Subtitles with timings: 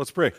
[0.00, 0.32] Let's pray.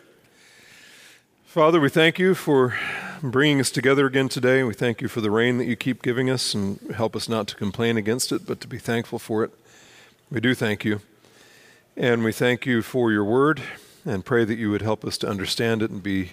[1.44, 2.76] Father, we thank you for
[3.22, 4.64] bringing us together again today.
[4.64, 7.46] We thank you for the rain that you keep giving us and help us not
[7.46, 9.52] to complain against it, but to be thankful for it.
[10.32, 11.00] We do thank you.
[11.96, 13.62] And we thank you for your word
[14.04, 16.32] and pray that you would help us to understand it and be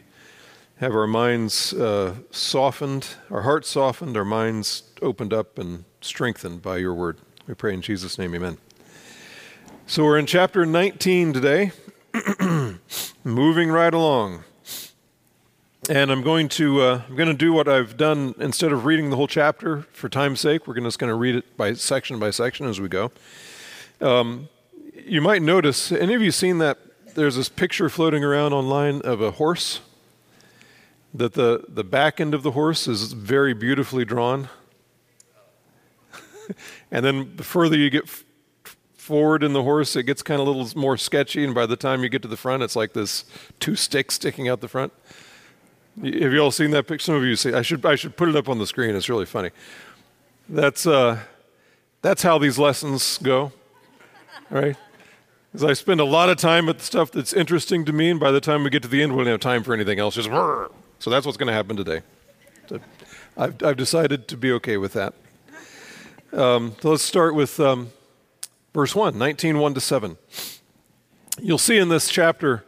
[0.78, 6.78] have our minds uh, softened, our hearts softened, our minds opened up and strengthened by
[6.78, 7.20] your word.
[7.46, 8.58] We pray in Jesus' name, amen.
[9.86, 11.74] So we're in chapter 19 today.
[13.24, 14.44] moving right along.
[15.90, 19.10] And I'm going to uh, I'm going to do what I've done instead of reading
[19.10, 20.68] the whole chapter for time's sake.
[20.68, 23.12] We're just going to read it by section by section as we go.
[24.00, 24.50] Um,
[24.94, 25.92] you might notice.
[25.92, 26.78] Any of you seen that?
[27.16, 29.82] There's this picture floating around online of a horse.
[31.12, 34.50] That the the back end of the horse is very beautifully drawn.
[36.92, 38.08] and then the further you get
[39.10, 41.76] forward in the horse, it gets kind of a little more sketchy, and by the
[41.76, 43.26] time you get to the front, it's like this
[43.60, 44.94] two sticks sticking out the front.
[46.00, 47.06] Have you all seen that picture?
[47.06, 47.52] Some of you see.
[47.52, 48.96] I should I should put it up on the screen.
[48.96, 49.50] It's really funny.
[50.48, 51.22] That's uh,
[52.04, 53.52] that's how these lessons go,
[54.52, 54.78] right?
[55.52, 58.30] Because I spend a lot of time with stuff that's interesting to me, and by
[58.30, 60.14] the time we get to the end, we don't have time for anything else.
[60.14, 62.04] Just so that's what's going to happen today.
[62.68, 62.80] So
[63.36, 65.16] I've I've decided to be okay with that.
[66.32, 67.90] Um, so let's start with um,
[68.74, 70.18] Verse 1, 19, 1 to 7.
[71.42, 72.66] You'll see in this chapter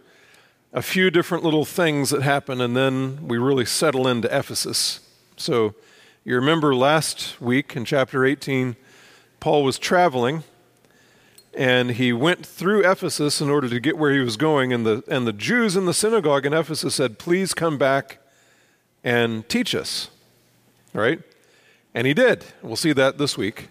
[0.73, 5.01] a few different little things that happen, and then we really settle into Ephesus.
[5.37, 5.75] So
[6.23, 8.75] you remember last week in chapter 18,
[9.39, 10.43] Paul was traveling
[11.53, 14.71] and he went through Ephesus in order to get where he was going.
[14.71, 18.19] And the, and the Jews in the synagogue in Ephesus said, Please come back
[19.03, 20.09] and teach us.
[20.95, 21.19] All right?
[21.93, 22.45] And he did.
[22.61, 23.67] We'll see that this week.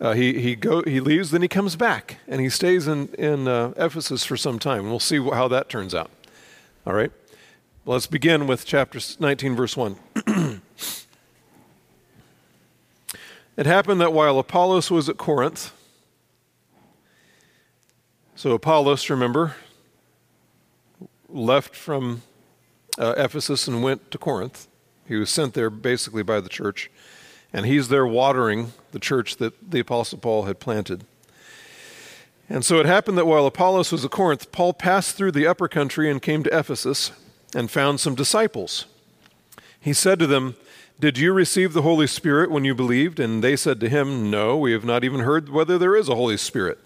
[0.00, 3.46] Uh, he, he, go, he leaves, then he comes back, and he stays in, in
[3.46, 4.90] uh, Ephesus for some time.
[4.90, 6.10] We'll see how that turns out.
[6.86, 7.12] All right?
[7.86, 9.96] Let's begin with chapter 19, verse 1.
[13.56, 15.72] it happened that while Apollos was at Corinth,
[18.34, 19.54] so Apollos, remember,
[21.28, 22.22] left from
[22.98, 24.66] uh, Ephesus and went to Corinth.
[25.06, 26.90] He was sent there basically by the church
[27.54, 31.04] and he's there watering the church that the Apostle Paul had planted.
[32.50, 35.68] And so it happened that while Apollos was at Corinth, Paul passed through the upper
[35.68, 37.12] country and came to Ephesus
[37.54, 38.86] and found some disciples.
[39.80, 40.56] He said to them,
[40.98, 43.20] Did you receive the Holy Spirit when you believed?
[43.20, 46.16] And they said to him, No, we have not even heard whether there is a
[46.16, 46.78] Holy Spirit.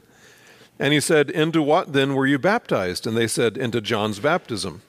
[0.79, 3.07] And he said, Into what then were you baptized?
[3.07, 4.83] And they said, Into John's baptism.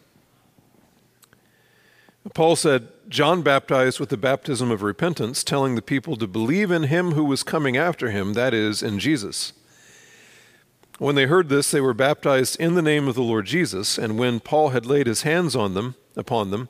[2.33, 6.83] Paul said, John baptized with the baptism of repentance, telling the people to believe in
[6.83, 9.51] him who was coming after him, that is, in Jesus.
[10.99, 14.19] When they heard this, they were baptized in the name of the Lord Jesus, and
[14.19, 16.69] when Paul had laid his hands on them, upon them,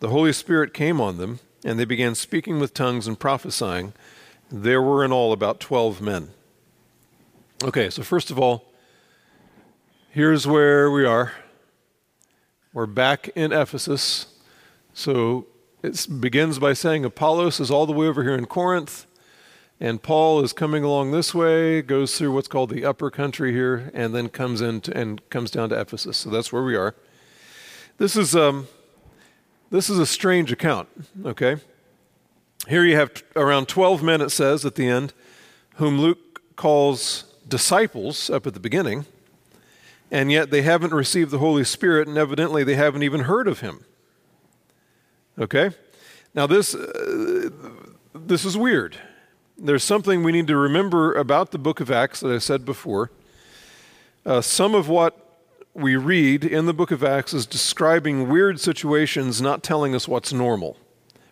[0.00, 3.94] the Holy Spirit came on them, and they began speaking with tongues and prophesying.
[4.50, 6.30] There were in all about 12 men.
[7.64, 8.66] Okay, so first of all,
[10.10, 11.32] here's where we are.
[12.74, 14.26] We're back in Ephesus.
[14.92, 15.46] So
[15.82, 19.06] it begins by saying Apollos is all the way over here in Corinth,
[19.80, 23.90] and Paul is coming along this way, goes through what's called the upper country here,
[23.94, 26.18] and then comes in to, and comes down to Ephesus.
[26.18, 26.94] So that's where we are.
[27.96, 28.68] This is um,
[29.70, 30.88] this is a strange account.
[31.24, 31.56] Okay,
[32.68, 34.20] here you have t- around twelve men.
[34.20, 35.14] It says at the end,
[35.76, 39.06] whom Luke calls disciples up at the beginning,
[40.10, 43.60] and yet they haven't received the Holy Spirit, and evidently they haven't even heard of
[43.60, 43.86] him.
[45.38, 45.70] Okay?
[46.34, 47.50] Now, this, uh,
[48.14, 48.96] this is weird.
[49.58, 53.10] There's something we need to remember about the book of Acts that I said before.
[54.24, 55.30] Uh, some of what
[55.74, 60.32] we read in the book of Acts is describing weird situations, not telling us what's
[60.32, 60.76] normal,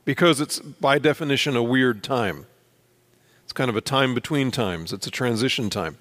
[0.04, 2.46] because it's by definition a weird time.
[3.44, 5.98] It's kind of a time between times, it's a transition time.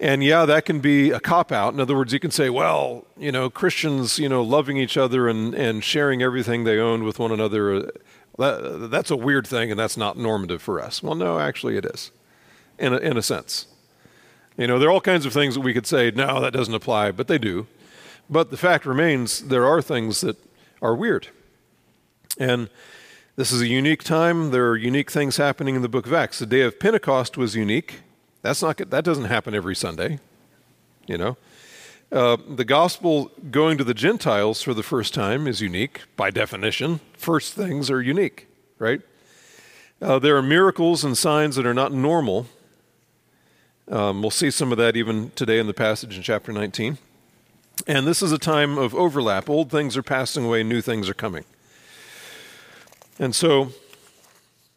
[0.00, 1.74] And yeah, that can be a cop out.
[1.74, 5.28] In other words, you can say, well, you know, Christians, you know, loving each other
[5.28, 7.82] and, and sharing everything they own with one another, uh,
[8.38, 11.02] that, that's a weird thing and that's not normative for us.
[11.02, 12.12] Well, no, actually it is,
[12.78, 13.66] in a, in a sense.
[14.56, 16.74] You know, there are all kinds of things that we could say, no, that doesn't
[16.74, 17.66] apply, but they do.
[18.30, 20.36] But the fact remains, there are things that
[20.80, 21.28] are weird.
[22.38, 22.70] And
[23.34, 24.52] this is a unique time.
[24.52, 26.38] There are unique things happening in the book of Acts.
[26.38, 28.02] The day of Pentecost was unique
[28.42, 30.20] that's not that doesn't happen every Sunday,
[31.06, 31.36] you know.
[32.10, 37.00] Uh, the gospel going to the Gentiles for the first time is unique by definition.
[37.12, 38.46] First things are unique,
[38.78, 39.02] right?
[40.00, 42.46] Uh, there are miracles and signs that are not normal.
[43.90, 46.98] Um, we'll see some of that even today in the passage in chapter 19.
[47.86, 49.50] And this is a time of overlap.
[49.50, 51.44] Old things are passing away, new things are coming.
[53.18, 53.72] And so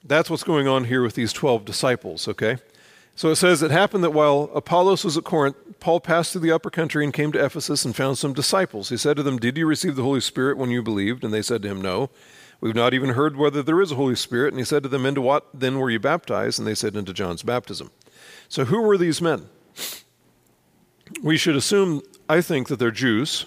[0.03, 2.57] that's what's going on here with these 12 disciples, okay?
[3.15, 6.51] So it says, It happened that while Apollos was at Corinth, Paul passed through the
[6.51, 8.89] upper country and came to Ephesus and found some disciples.
[8.89, 11.23] He said to them, Did you receive the Holy Spirit when you believed?
[11.23, 12.09] And they said to him, No.
[12.61, 14.53] We've not even heard whether there is a Holy Spirit.
[14.53, 16.59] And he said to them, Into what then were you baptized?
[16.59, 17.91] And they said, Into John's baptism.
[18.47, 19.49] So who were these men?
[21.23, 23.45] We should assume, I think, that they're Jews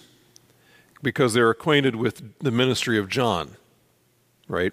[1.03, 3.57] because they're acquainted with the ministry of John,
[4.49, 4.73] right?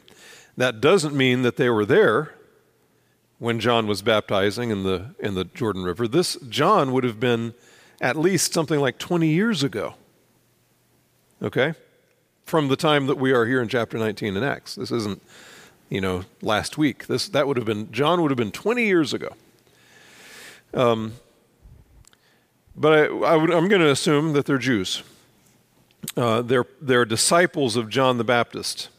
[0.58, 2.34] That doesn't mean that they were there
[3.42, 6.08] when John was baptizing in the, in the Jordan River.
[6.08, 7.56] This John would have been
[8.00, 9.96] at least something like 20 years ago.
[11.42, 11.74] Okay?
[12.46, 14.76] From the time that we are here in chapter 19 in Acts.
[14.76, 15.24] This isn't,
[15.90, 17.08] you know, last week.
[17.08, 19.30] This, that would have been, John would have been 20 years ago.
[20.76, 21.14] Um,
[22.76, 25.02] but I, I am going to assume that they're Jews.
[26.16, 28.90] Uh, they're, they're disciples of John the Baptist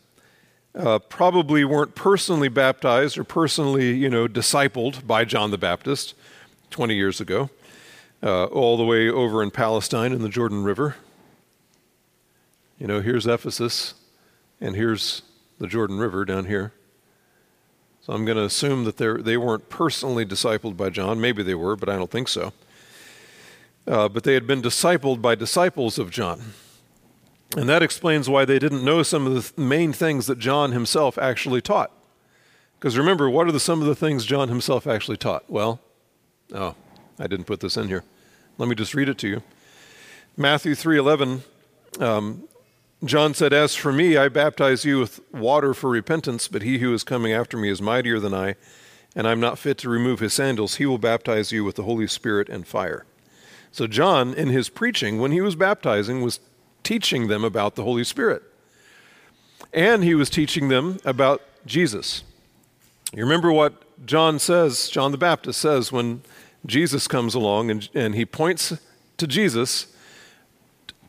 [0.74, 6.14] uh, probably weren't personally baptized or personally, you know, discipled by John the Baptist
[6.70, 7.50] 20 years ago,
[8.22, 10.96] uh, all the way over in Palestine in the Jordan River.
[12.78, 13.94] You know, here's Ephesus,
[14.60, 15.22] and here's
[15.58, 16.72] the Jordan River down here.
[18.00, 21.20] So I'm going to assume that they weren't personally discipled by John.
[21.20, 22.52] Maybe they were, but I don't think so.
[23.86, 26.54] Uh, but they had been discipled by disciples of John.
[27.56, 31.18] And that explains why they didn't know some of the main things that John himself
[31.18, 31.92] actually taught.
[32.78, 35.44] Because remember, what are the, some of the things John himself actually taught?
[35.48, 35.80] Well,
[36.54, 36.74] oh,
[37.18, 38.04] I didn't put this in here.
[38.58, 39.42] Let me just read it to you.
[40.36, 41.42] Matthew 3:11,
[42.00, 42.48] um,
[43.04, 46.94] John said, "As for me, I baptize you with water for repentance, but he who
[46.94, 48.56] is coming after me is mightier than I,
[49.14, 50.76] and I'm not fit to remove his sandals.
[50.76, 53.04] He will baptize you with the Holy Spirit and fire."
[53.70, 56.40] So John, in his preaching, when he was baptizing, was
[56.82, 58.42] teaching them about the Holy Spirit.
[59.72, 62.22] And he was teaching them about Jesus.
[63.14, 63.74] You remember what
[64.06, 66.22] John says, John the Baptist says, when
[66.66, 68.78] Jesus comes along and, and he points
[69.16, 69.86] to Jesus,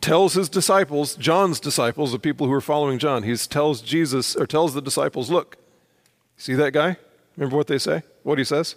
[0.02, 4.46] tells his disciples, John's disciples, the people who are following John, he tells Jesus, or
[4.46, 5.58] tells the disciples, look,
[6.38, 6.98] see that guy?
[7.38, 8.04] Remember what they say?
[8.24, 8.76] What he says?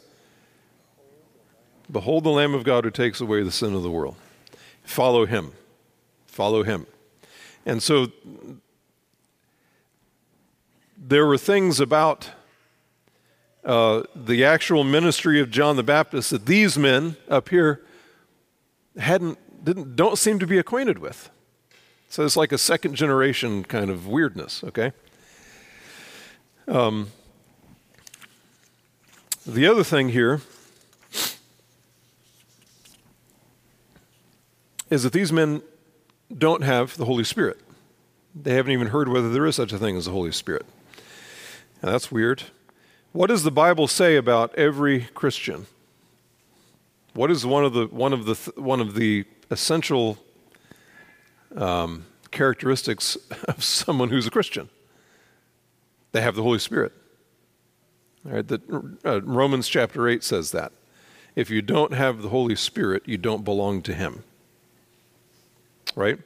[1.91, 4.17] Behold the Lamb of God who takes away the sin of the world.
[4.83, 5.53] Follow him
[6.37, 6.87] follow him.
[7.65, 8.13] And so
[10.99, 12.31] there were things about
[13.65, 17.83] uh, the actual ministry of John the Baptist that these men up here
[18.99, 21.31] hadn't didn't don't seem to be acquainted with.
[22.11, 24.63] So it's like a second generation kind of weirdness.
[24.63, 24.93] Okay.
[26.69, 27.11] Um,
[29.47, 30.43] the other thing here
[34.91, 35.63] is that these men
[36.35, 37.61] don't have the Holy Spirit.
[38.35, 40.67] They haven't even heard whether there is such a thing as the Holy Spirit.
[41.83, 42.45] Now, that's weird.
[43.13, 45.67] What does the Bible say about every Christian?
[47.15, 50.19] What is one of the one of the one of the essential
[51.57, 53.17] um, characteristics
[53.49, 54.69] of someone who's a Christian?
[56.13, 56.93] They have the Holy Spirit.
[58.27, 58.61] All right, the,
[59.05, 60.73] uh, Romans chapter eight says that.
[61.35, 64.25] If you don't have the Holy Spirit, you don't belong to Him
[65.95, 66.19] right?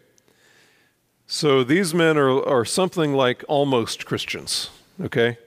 [1.27, 5.39] So these men are, are something like almost Christians, okay?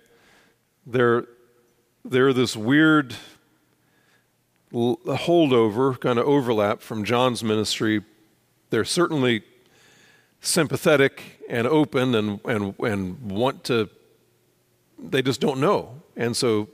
[0.85, 1.25] They're,
[2.05, 3.15] they're this weird
[4.73, 8.01] holdover, kind of overlap from John's ministry.
[8.69, 9.43] They're certainly
[10.41, 13.89] sympathetic and open and, and, and want to,
[14.97, 16.01] they just don't know.
[16.15, 16.69] And so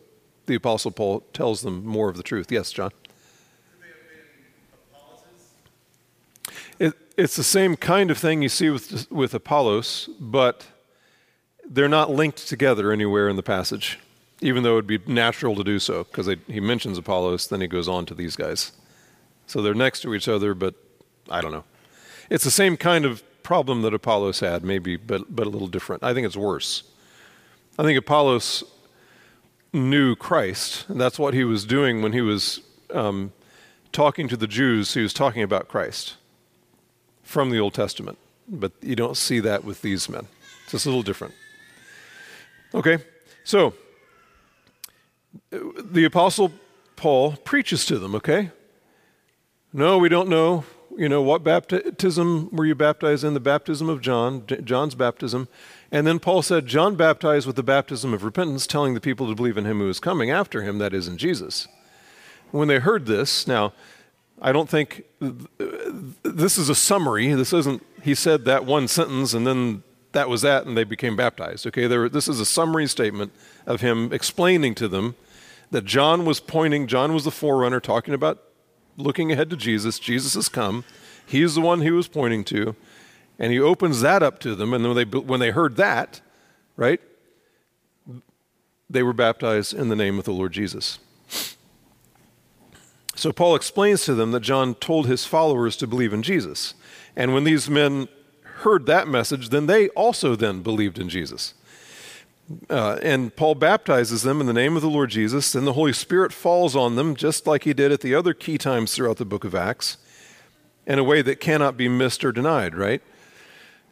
[0.46, 2.52] the Apostle Paul tells them more of the truth.
[2.52, 2.92] Yes, John?
[6.80, 10.66] It, it's the same kind of thing you see with, with Apollos, but
[11.70, 14.00] they're not linked together anywhere in the passage,
[14.40, 17.68] even though it would be natural to do so, because he mentions Apollos, then he
[17.68, 18.72] goes on to these guys.
[19.48, 20.76] So they're next to each other, but
[21.30, 21.66] I don't know.
[22.30, 26.04] It's the same kind of problem that Apollos had, maybe, but, but a little different.
[26.04, 26.84] I think it's worse.
[27.78, 28.64] I think Apollos
[29.74, 32.62] knew Christ, and that's what he was doing when he was
[32.94, 33.34] um,
[33.92, 34.94] talking to the Jews.
[34.94, 36.16] He was talking about Christ
[37.30, 38.18] from the Old Testament,
[38.48, 40.26] but you don't see that with these men.
[40.64, 41.36] It's just a little different.
[42.74, 42.98] Okay,
[43.44, 43.76] so
[45.52, 46.52] the Apostle
[46.96, 48.50] Paul preaches to them, okay?
[49.72, 50.66] No, we don't know.
[50.98, 53.36] You know, what baptism were you baptized in?
[53.36, 55.48] The baptism of John, John's baptism.
[55.92, 59.36] And then Paul said, John baptized with the baptism of repentance, telling the people to
[59.36, 61.68] believe in him who is coming after him, that is, in Jesus.
[62.50, 63.72] When they heard this, now,
[64.42, 65.04] I don't think
[66.24, 67.34] this is a summary.
[67.34, 71.16] This isn't, he said that one sentence and then that was that and they became
[71.16, 71.68] baptized.
[71.68, 73.32] Okay, there, this is a summary statement
[73.66, 75.16] of him explaining to them
[75.72, 78.44] that John was pointing, John was the forerunner talking about
[78.98, 80.00] looking ahead to Jesus.
[80.00, 80.84] Jesus has come.
[81.26, 82.76] He's the one he was pointing to.
[83.38, 84.74] And he opens that up to them.
[84.74, 86.22] And when they, when they heard that,
[86.76, 87.00] right,
[88.90, 91.00] they were baptized in the name of the Lord Jesus.
[93.20, 96.74] So Paul explains to them that John told his followers to believe in Jesus.
[97.18, 98.08] And when these men
[98.44, 101.54] heard that message, then they also then believed in Jesus.
[102.70, 105.92] Uh, and Paul baptizes them in the name of the Lord Jesus, and the Holy
[105.92, 109.26] Spirit falls on them, just like he did at the other key times throughout the
[109.26, 109.98] book of Acts,
[110.88, 113.02] in a way that cannot be missed or denied, right?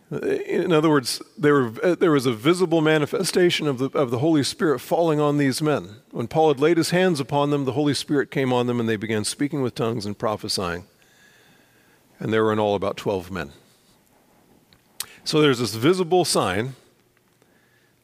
[0.10, 4.42] In other words, there, uh, there was a visible manifestation of the, of the Holy
[4.42, 5.98] Spirit falling on these men.
[6.12, 8.88] When Paul had laid his hands upon them, the Holy Spirit came on them and
[8.88, 10.86] they began speaking with tongues and prophesying.
[12.20, 13.52] And there were in all about 12 men.
[15.26, 16.76] So there's this visible sign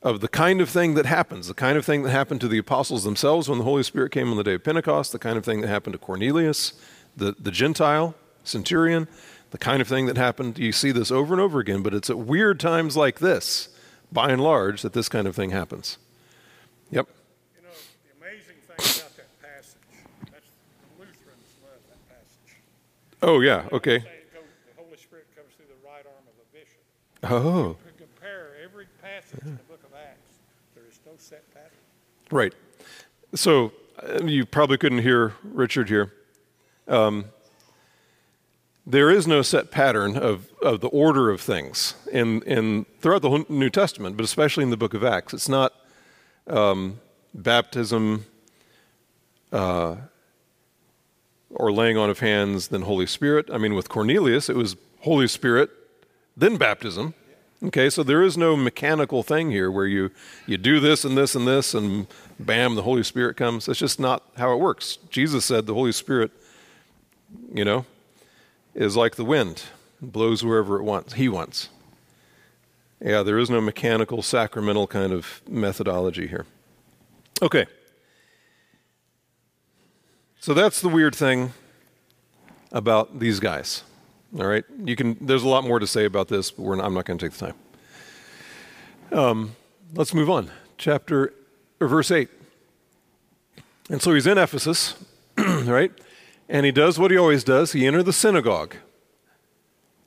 [0.01, 2.57] of the kind of thing that happens, the kind of thing that happened to the
[2.57, 5.45] apostles themselves when the Holy Spirit came on the day of Pentecost, the kind of
[5.45, 6.73] thing that happened to Cornelius,
[7.15, 9.07] the, the Gentile centurion,
[9.53, 10.57] the kind of thing that happened.
[10.57, 13.69] You see this over and over again, but it's at weird times like this,
[14.11, 15.99] by and large, that this kind of thing happens.
[16.89, 17.07] Yep.
[17.55, 17.69] You know,
[18.03, 19.77] the amazing thing about that passage,
[20.31, 22.57] that's the Lutherans love that passage.
[23.21, 23.99] Oh, yeah, okay.
[23.99, 24.05] the
[24.75, 26.81] Holy Spirit comes through the right arm of a bishop.
[27.21, 27.77] Oh.
[27.85, 30.33] You compare every passage in the book of Acts,
[30.73, 31.69] there is no set pattern.
[32.31, 32.55] Right.
[33.35, 36.11] So uh, you probably couldn't hear Richard here.
[36.87, 37.25] Um,
[38.85, 43.45] there is no set pattern of, of the order of things in, in throughout the
[43.49, 45.33] New Testament, but especially in the book of Acts.
[45.33, 45.73] It's not
[46.47, 46.99] um,
[47.33, 48.25] baptism
[49.51, 49.95] uh,
[51.49, 53.49] or laying on of hands, then Holy Spirit.
[53.51, 55.69] I mean, with Cornelius, it was Holy Spirit,
[56.35, 57.13] then baptism.
[57.63, 60.11] Okay, so there is no mechanical thing here where you,
[60.45, 63.67] you do this and this and this, and bam, the Holy Spirit comes.
[63.67, 64.97] That's just not how it works.
[65.09, 66.31] Jesus said the Holy Spirit,
[67.53, 67.85] you know,
[68.75, 69.63] is like the wind,
[70.01, 71.69] blows wherever it wants, he wants.
[72.99, 76.45] Yeah, there is no mechanical, sacramental kind of methodology here.
[77.41, 77.65] Okay.
[80.39, 81.53] So that's the weird thing
[82.71, 83.83] about these guys.
[84.37, 85.15] All right, you can.
[85.21, 87.37] There's a lot more to say about this, but not, I'm not going to take
[87.37, 87.55] the time.
[89.11, 89.55] Um,
[89.93, 90.49] let's move on.
[90.77, 91.33] Chapter,
[91.79, 92.29] or verse eight.
[93.89, 94.95] And so he's in Ephesus,
[95.37, 95.91] right?
[96.53, 98.75] And he does what he always does he entered the synagogue.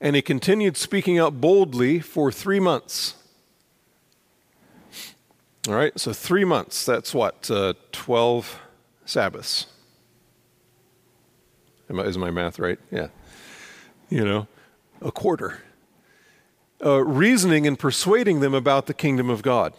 [0.00, 3.16] And he continued speaking out boldly for three months.
[5.66, 7.50] All right, so three months, that's what?
[7.50, 8.60] Uh, 12
[9.04, 9.66] Sabbaths.
[11.90, 12.78] I, is my math right?
[12.92, 13.08] Yeah.
[14.08, 14.46] You know,
[15.02, 15.62] a quarter.
[16.84, 19.72] Uh, reasoning and persuading them about the kingdom of God.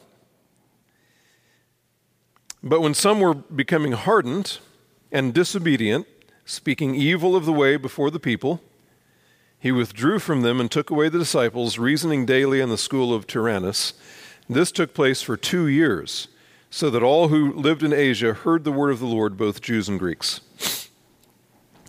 [2.61, 4.57] But when some were becoming hardened
[5.13, 6.07] and disobedient,
[6.47, 8.61] speaking evil of the way before the people,
[9.59, 13.27] he withdrew from them and took away the disciples, reasoning daily in the school of
[13.27, 13.93] Tyrannus.
[14.49, 16.29] This took place for two years,
[16.69, 19.89] so that all who lived in Asia heard the word of the Lord, both Jews
[19.89, 20.39] and Greeks.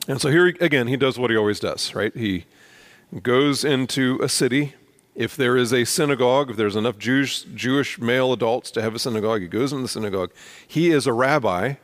[0.08, 2.14] And so here again, he does what he always does, right?
[2.16, 2.46] He
[3.22, 4.74] goes into a city.
[5.14, 8.98] If there is a synagogue, if there's enough Jewish, Jewish male adults to have a
[8.98, 10.32] synagogue, he goes into the synagogue.
[10.66, 11.74] He is a rabbi.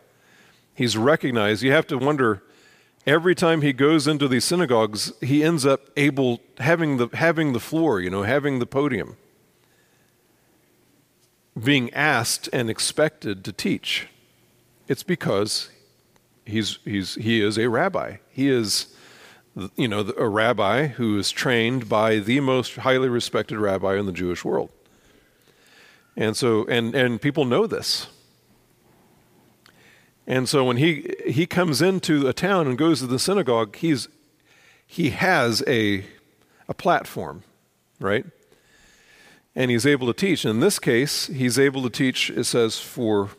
[0.75, 1.63] He's recognized.
[1.63, 2.43] You have to wonder
[3.07, 7.61] every time he goes into these synagogues, he ends up able having the having the
[7.61, 9.17] floor, you know, having the podium,
[11.63, 14.09] being asked and expected to teach.
[14.89, 15.71] It's because
[16.45, 18.17] he's he's he is a rabbi.
[18.31, 18.95] He is
[19.77, 24.13] you know a rabbi who is trained by the most highly respected rabbi in the
[24.13, 24.71] Jewish world.
[26.17, 28.09] And so and and people know this.
[30.27, 34.09] And so when he he comes into a town and goes to the synagogue, he's
[34.87, 36.05] he has a
[36.69, 37.43] a platform,
[38.01, 38.25] right?
[39.55, 40.45] And he's able to teach.
[40.45, 43.31] In this case, he's able to teach, it says, for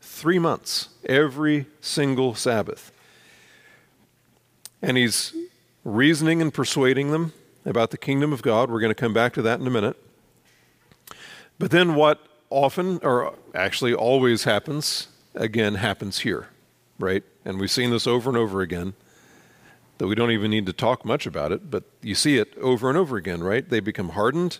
[0.00, 2.92] three months, every single Sabbath.
[4.82, 5.34] And he's
[5.84, 7.32] reasoning and persuading them
[7.64, 8.70] about the kingdom of God.
[8.70, 9.96] We're going to come back to that in a minute.
[11.58, 12.20] But then what
[12.50, 16.48] often, or actually always happens, again happens here,
[16.98, 17.22] right?
[17.44, 18.94] And we've seen this over and over again,
[19.98, 22.88] that we don't even need to talk much about it, but you see it over
[22.88, 23.68] and over again, right?
[23.68, 24.58] They become hardened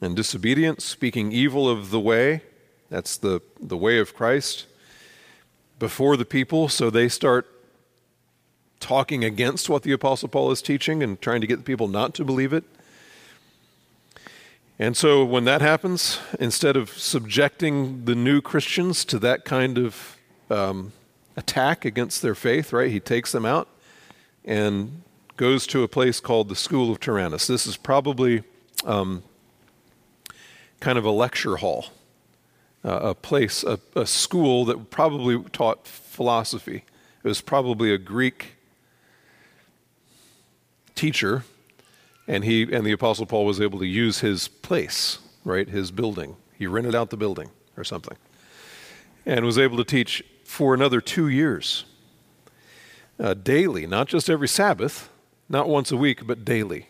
[0.00, 2.42] and disobedient, speaking evil of the way.
[2.88, 4.66] That's the, the way of Christ
[5.78, 7.46] before the people, so they start
[8.80, 12.14] talking against what the Apostle Paul is teaching and trying to get the people not
[12.14, 12.64] to believe it.
[14.80, 20.16] And so when that happens, instead of subjecting the new Christians to that kind of
[20.48, 20.94] um,
[21.36, 23.68] attack against their faith, right, he takes them out
[24.42, 25.02] and
[25.36, 27.46] goes to a place called the School of Tyrannus.
[27.46, 28.42] This is probably
[28.86, 29.22] um,
[30.80, 31.88] kind of a lecture hall,
[32.82, 36.84] uh, a place, a, a school that probably taught philosophy.
[37.22, 38.54] It was probably a Greek
[40.94, 41.44] teacher
[42.30, 46.36] and he and the apostle paul was able to use his place right his building.
[46.56, 48.16] He rented out the building or something
[49.26, 51.84] and was able to teach for another two years
[53.18, 55.10] uh, daily not just every sabbath
[55.48, 56.86] not once a week but daily.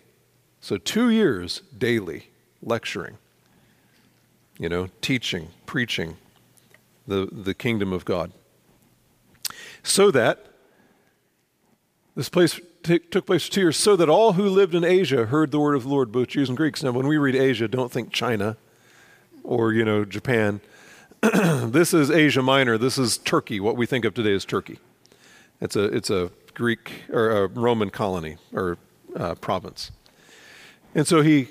[0.61, 2.29] So two years daily
[2.63, 3.17] lecturing
[4.59, 6.19] you know teaching preaching
[7.07, 8.31] the, the kingdom of god.
[9.83, 10.45] So that
[12.15, 15.51] this place took place for two years, so that all who lived in Asia heard
[15.51, 16.83] the word of the Lord, both Jews and Greeks.
[16.83, 18.57] Now, when we read Asia, don't think China
[19.45, 20.61] or, you know, Japan.
[21.23, 22.79] this is Asia Minor.
[22.79, 23.61] This is Turkey.
[23.61, 24.79] What we think of today as Turkey.
[25.61, 28.79] It's a, it's a Greek or a Roman colony or
[29.15, 29.91] uh, province.
[30.95, 31.49] And so he,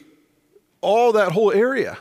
[0.82, 2.00] all that whole area,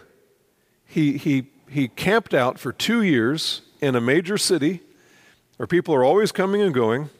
[0.87, 4.81] he, he, he camped out for two years in a major city
[5.57, 7.11] where people are always coming and going.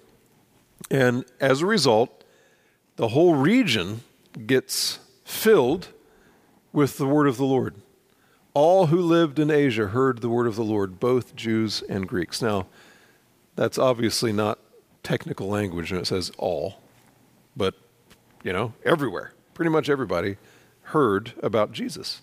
[0.91, 2.25] And as a result,
[2.97, 4.03] the whole region
[4.47, 5.89] gets filled
[6.73, 7.75] with the word of the Lord.
[8.55, 12.43] All who lived in Asia heard the word of the Lord, both Jews and Greeks.
[12.43, 12.67] Now,
[13.57, 14.59] that's obviously not
[15.03, 16.81] technical language, and it says all,
[17.57, 17.75] but,
[18.43, 20.37] you know, everywhere, pretty much everybody
[20.83, 22.21] heard about Jesus.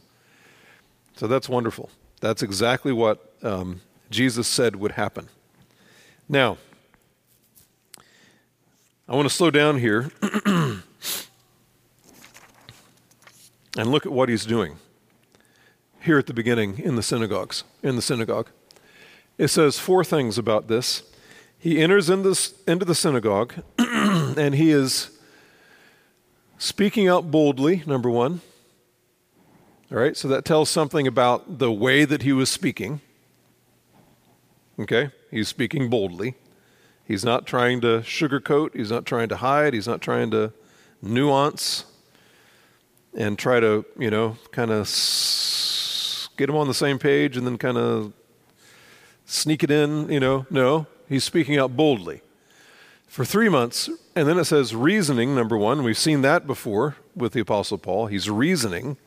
[1.16, 1.90] So that's wonderful.
[2.22, 5.30] That's exactly what um, Jesus said would happen.
[6.28, 6.58] Now,
[9.08, 10.82] I want to slow down here and
[13.78, 14.78] look at what he's doing
[16.02, 18.50] here at the beginning in the synagogues, in the synagogue.
[19.38, 21.04] It says four things about this.
[21.60, 25.12] He enters in this, into the synagogue and he is
[26.58, 28.42] speaking out boldly, number one.
[29.92, 33.02] All right, so that tells something about the way that he was speaking.
[34.80, 36.34] Okay, he's speaking boldly.
[37.06, 40.52] He's not trying to sugarcoat, he's not trying to hide, he's not trying to
[41.02, 41.86] nuance
[43.14, 44.88] and try to, you know, kind of
[46.38, 48.12] get them on the same page and then kind of
[49.26, 50.46] sneak it in, you know.
[50.50, 52.22] No, he's speaking out boldly.
[53.08, 55.84] For three months, and then it says reasoning, number one.
[55.84, 58.08] We've seen that before with the Apostle Paul.
[58.08, 58.98] He's reasoning.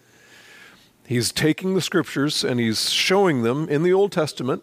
[1.07, 4.63] He's taking the scriptures and he's showing them in the Old Testament,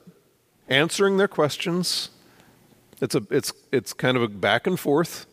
[0.70, 2.10] answering their questions,
[3.02, 5.26] it's, a, it's, it's kind of a back and forth,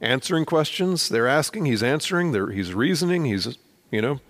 [0.00, 1.08] answering questions.
[1.08, 3.56] They're asking, he's answering, they're, he's reasoning, he's,
[3.90, 4.20] you know,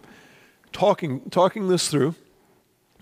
[0.73, 2.15] talking, talking this through.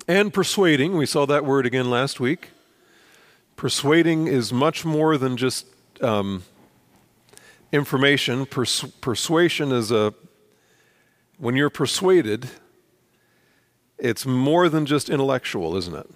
[0.07, 2.51] And persuading, we saw that word again last week.
[3.57, 5.67] Persuading is much more than just
[6.03, 6.43] um,
[7.73, 8.47] information.
[8.47, 10.13] Pers- persuasion is a,
[11.39, 12.49] when you're persuaded,
[13.99, 16.11] it's more than just intellectual, isn't it?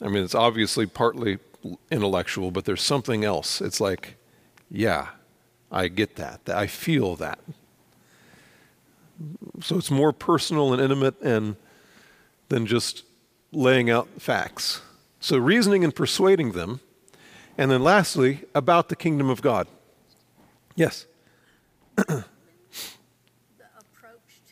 [0.00, 1.38] I mean, it's obviously partly
[1.90, 3.60] intellectual, but there's something else.
[3.60, 4.16] It's like,
[4.70, 5.08] yeah,
[5.70, 6.40] I get that.
[6.48, 7.38] I feel that.
[9.60, 11.56] So it's more personal and intimate and
[12.48, 13.04] than just
[13.52, 14.80] laying out facts.
[15.20, 16.80] So reasoning and persuading them.
[17.56, 19.66] And then lastly, about the kingdom of God.
[20.76, 21.06] Yes.
[21.96, 22.22] the approach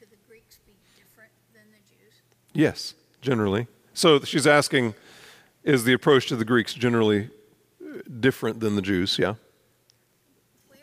[0.01, 2.14] to the Greeks be different than the Jews?
[2.53, 3.69] Yes, generally.
[3.95, 4.95] So she's asking
[5.66, 7.29] is the approach to the Greeks generally
[7.83, 9.35] uh, different than the Jews, yeah?
[10.68, 10.79] Where,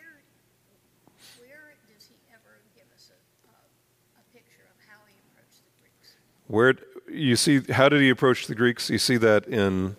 [1.40, 5.72] where does he ever give us a, a, a picture of how he approached the
[5.80, 6.18] Greeks?
[6.48, 6.76] Where
[7.10, 8.90] you see how did he approach the Greeks?
[8.90, 9.96] You see that in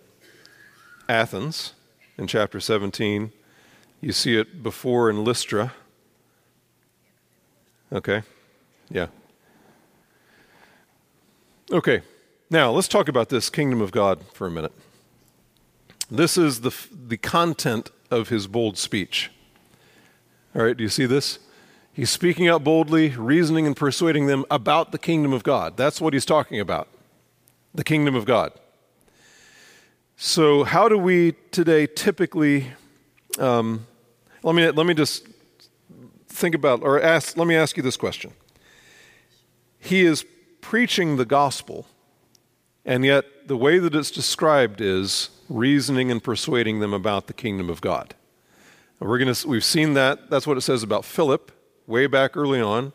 [1.09, 1.73] Athens
[2.17, 3.31] in chapter 17.
[4.01, 5.73] You see it before in Lystra.
[7.91, 8.21] Okay.
[8.89, 9.07] Yeah.
[11.71, 12.03] Okay.
[12.49, 14.71] Now, let's talk about this kingdom of God for a minute.
[16.11, 19.31] This is the, the content of his bold speech.
[20.55, 21.39] All right, do you see this?
[21.91, 25.75] He's speaking out boldly, reasoning and persuading them about the kingdom of God.
[25.75, 26.87] That's what he's talking about
[27.73, 28.53] the kingdom of God.
[30.15, 32.67] So, how do we today typically?
[33.39, 33.87] Um,
[34.43, 35.27] let me let me just
[36.27, 37.35] think about or ask.
[37.35, 38.31] Let me ask you this question.
[39.77, 40.25] He is
[40.61, 41.85] preaching the gospel
[42.85, 47.69] and yet, the way that it's described is reasoning and persuading them about the kingdom
[47.69, 48.15] of God.
[48.99, 50.29] We're to, we've seen that.
[50.29, 51.51] That's what it says about Philip
[51.87, 52.93] way back early on.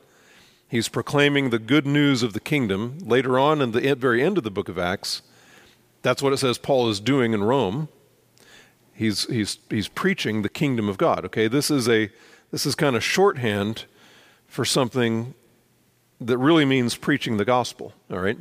[0.68, 2.98] He's proclaiming the good news of the kingdom.
[3.00, 5.22] Later on, in the very end of the book of Acts,
[6.03, 7.88] that's what it says Paul is doing in Rome.
[8.94, 11.24] He's, he's, he's preaching the kingdom of God.
[11.24, 12.11] Okay, this is a
[12.50, 13.85] this is kind of shorthand
[14.46, 15.35] for something
[16.20, 17.94] that really means preaching the gospel.
[18.11, 18.38] All right.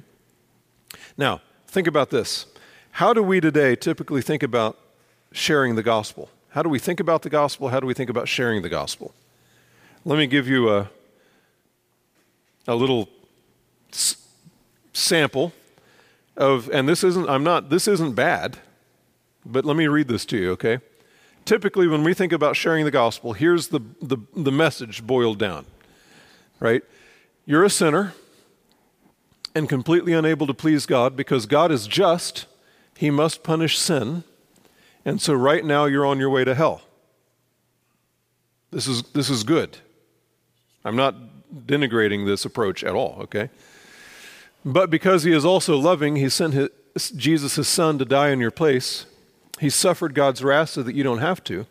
[1.18, 2.46] Now, think about this.
[2.92, 4.78] How do we today typically think about
[5.32, 6.30] sharing the gospel?
[6.50, 7.70] How do we think about the gospel?
[7.70, 9.14] How do we think about sharing the gospel?
[10.06, 10.90] Let me give you a,
[12.68, 13.10] a little
[13.92, 14.28] s-
[14.94, 15.54] sample
[16.36, 18.58] of, and this isn't, I'm not, this isn't bad,
[19.46, 20.80] but let me read this to you, okay?
[21.46, 25.66] Typically, when we think about sharing the gospel, here's the, the, the message boiled down,
[26.60, 26.84] right?
[27.46, 28.14] You're a sinner
[29.56, 32.46] and completely unable to please God because God is just,
[32.98, 34.24] He must punish sin,
[35.06, 36.82] and so right now you're on your way to hell.
[38.72, 39.78] This is, this is good.
[40.86, 41.16] I'm not
[41.66, 43.50] denigrating this approach at all, okay?
[44.64, 46.70] But because he is also loving, he sent his,
[47.16, 49.06] Jesus, his son, to die in your place.
[49.60, 51.66] He suffered God's wrath so that you don't have to.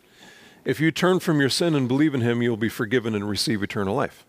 [0.65, 3.63] If you turn from your sin and believe in him, you'll be forgiven and receive
[3.63, 4.25] eternal life.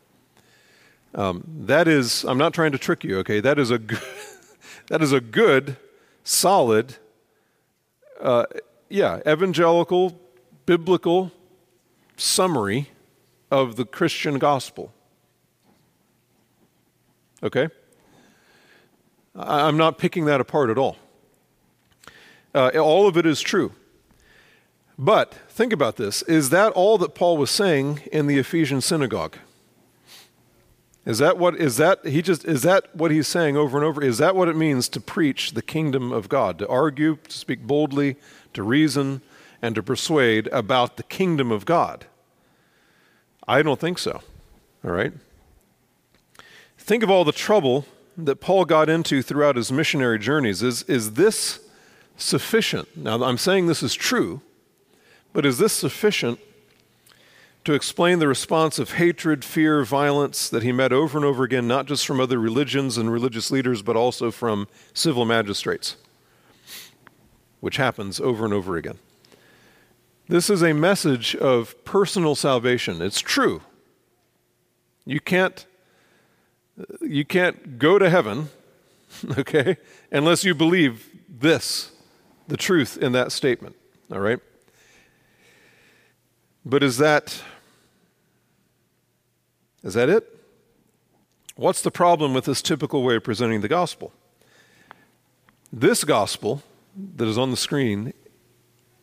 [1.15, 3.41] Um, that is, I'm not trying to trick you, okay?
[3.41, 4.03] That is a good,
[4.89, 5.77] that is a good,
[6.23, 6.97] solid,
[8.21, 8.47] uh,
[8.89, 10.21] yeah, evangelical,
[10.67, 11.33] biblical
[12.17, 12.91] summary
[13.51, 14.93] of the Christian gospel.
[17.43, 17.69] Okay?
[19.35, 20.97] I'm not picking that apart at all.
[22.55, 23.73] Uh, all of it is true.
[24.99, 26.23] But think about this.
[26.23, 29.39] Is that all that Paul was saying in the Ephesian synagogue?
[31.11, 34.01] Is that what is that he just is that what he's saying over and over?
[34.01, 37.63] Is that what it means to preach the kingdom of God, to argue, to speak
[37.63, 38.15] boldly,
[38.55, 39.21] to reason,
[39.61, 42.07] and to persuade about the kingdom of God?
[43.49, 44.23] I don't think so.
[44.85, 45.13] All right?
[46.79, 50.63] Think of all the trouble that Paul got into throughout his missionary journeys.
[50.63, 51.59] Is, is this
[52.17, 52.97] sufficient?
[52.97, 54.43] Now, I'm saying this is true,
[55.33, 56.39] but is this sufficient
[57.65, 61.69] to explain the response of hatred, fear, violence that he met over and over again,
[61.69, 65.97] not just from other religions and religious leaders, but also from civil magistrates,
[67.61, 68.99] which happens over and over again?
[70.29, 73.03] This is a message of personal salvation.
[73.03, 73.63] It's true.
[75.05, 75.67] You can't
[77.01, 78.49] you can't go to heaven,
[79.39, 79.77] okay,
[80.11, 81.93] unless you believe this,
[82.49, 83.77] the truth in that statement,
[84.11, 84.39] all right?
[86.65, 87.43] But is that
[89.83, 90.37] is that it?
[91.57, 94.13] What's the problem with this typical way of presenting the gospel?
[95.73, 96.63] This gospel
[97.17, 98.13] that is on the screen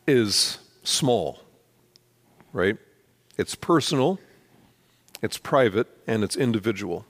[0.06, 1.40] is small,
[2.52, 2.76] right?
[3.36, 4.18] It's personal,
[5.22, 7.06] it's private, and it's individual.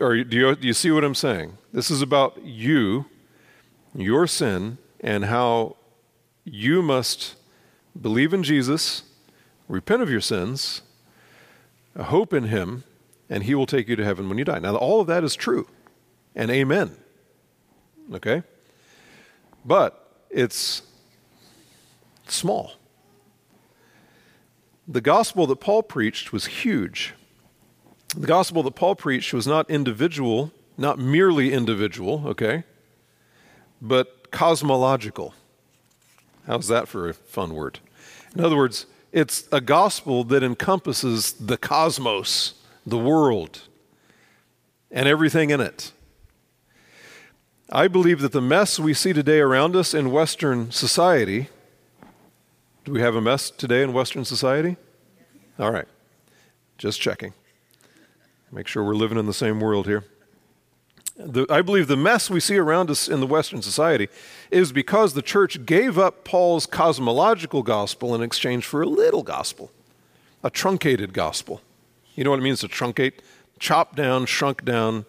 [0.00, 1.56] Or do you, do you see what I'm saying?
[1.72, 3.06] This is about you,
[3.94, 5.76] your sin, and how
[6.44, 7.36] you must
[8.00, 9.02] believe in Jesus,
[9.68, 10.82] repent of your sins,
[11.98, 12.84] hope in Him,
[13.28, 14.58] and He will take you to heaven when you die.
[14.58, 15.68] Now, all of that is true,
[16.34, 16.96] and amen.
[18.12, 18.42] Okay?
[19.64, 20.82] But it's
[22.26, 22.72] small.
[24.88, 27.14] The gospel that Paul preached was huge.
[28.16, 32.64] The gospel that Paul preached was not individual, not merely individual, okay,
[33.80, 35.34] but cosmological.
[36.46, 37.78] How's that for a fun word?
[38.34, 42.54] In other words, it's a gospel that encompasses the cosmos,
[42.86, 43.62] the world,
[44.90, 45.92] and everything in it.
[47.70, 51.48] I believe that the mess we see today around us in Western society.
[52.84, 54.76] Do we have a mess today in Western society?
[55.58, 55.86] All right.
[56.76, 57.32] Just checking.
[58.50, 60.04] Make sure we're living in the same world here.
[61.16, 64.08] The, I believe the mess we see around us in the Western society
[64.50, 69.70] is because the church gave up Paul's cosmological gospel in exchange for a little gospel,
[70.42, 71.60] a truncated gospel.
[72.14, 73.14] You know what it means to truncate?
[73.58, 75.04] Chop down, shrunk down,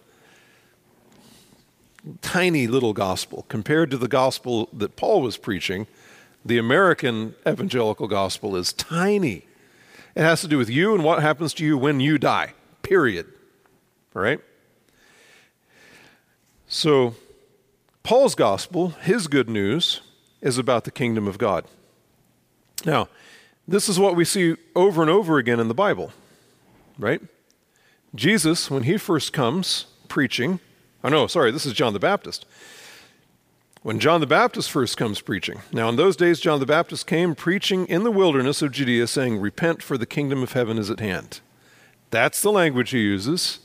[2.20, 5.86] tiny little gospel compared to the gospel that Paul was preaching.
[6.44, 9.46] The American evangelical gospel is tiny.
[10.14, 13.26] It has to do with you and what happens to you when you die, period.
[14.14, 14.40] All right?
[16.76, 17.14] So,
[18.02, 20.00] Paul's gospel, his good news,
[20.40, 21.66] is about the kingdom of God.
[22.84, 23.06] Now,
[23.68, 26.12] this is what we see over and over again in the Bible,
[26.98, 27.22] right?
[28.12, 30.58] Jesus, when he first comes preaching,
[31.04, 32.44] Oh, no, sorry, this is John the Baptist.
[33.82, 35.60] when John the Baptist first comes preaching.
[35.72, 39.38] Now, in those days, John the Baptist came preaching in the wilderness of Judea, saying,
[39.38, 41.38] Repent, for the kingdom of heaven is at hand.
[42.10, 43.60] That's the language he uses.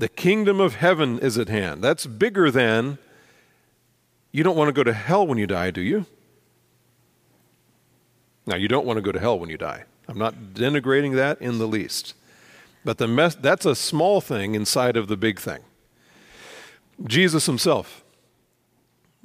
[0.00, 1.84] The kingdom of heaven is at hand.
[1.84, 2.96] That's bigger than
[4.32, 6.06] you don't want to go to hell when you die, do you?
[8.46, 9.84] Now, you don't want to go to hell when you die.
[10.08, 12.14] I'm not denigrating that in the least.
[12.82, 15.60] But the mes- that's a small thing inside of the big thing.
[17.04, 18.02] Jesus himself,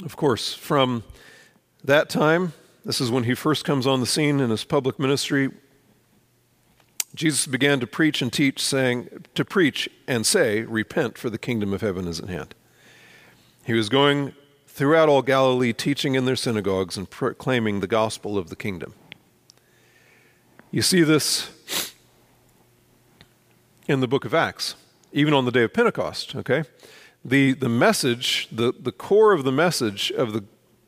[0.03, 1.05] of course, from
[1.85, 2.51] that time,
[2.83, 5.51] this is when he first comes on the scene in his public ministry.
[7.15, 11.73] Jesus began to preach and teach, saying, to preach and say, Repent, for the kingdom
[11.73, 12.53] of heaven is at hand.
[13.65, 14.33] He was going
[14.67, 18.93] throughout all Galilee, teaching in their synagogues and proclaiming the gospel of the kingdom.
[20.69, 21.93] You see this
[23.87, 24.75] in the book of Acts,
[25.13, 26.65] even on the day of Pentecost, okay?
[27.23, 30.43] The, the message, the, the core of the message of the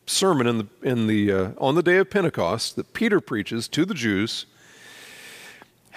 [0.06, 3.86] sermon in the, in the, uh, on the day of Pentecost that Peter preaches to
[3.86, 4.46] the Jews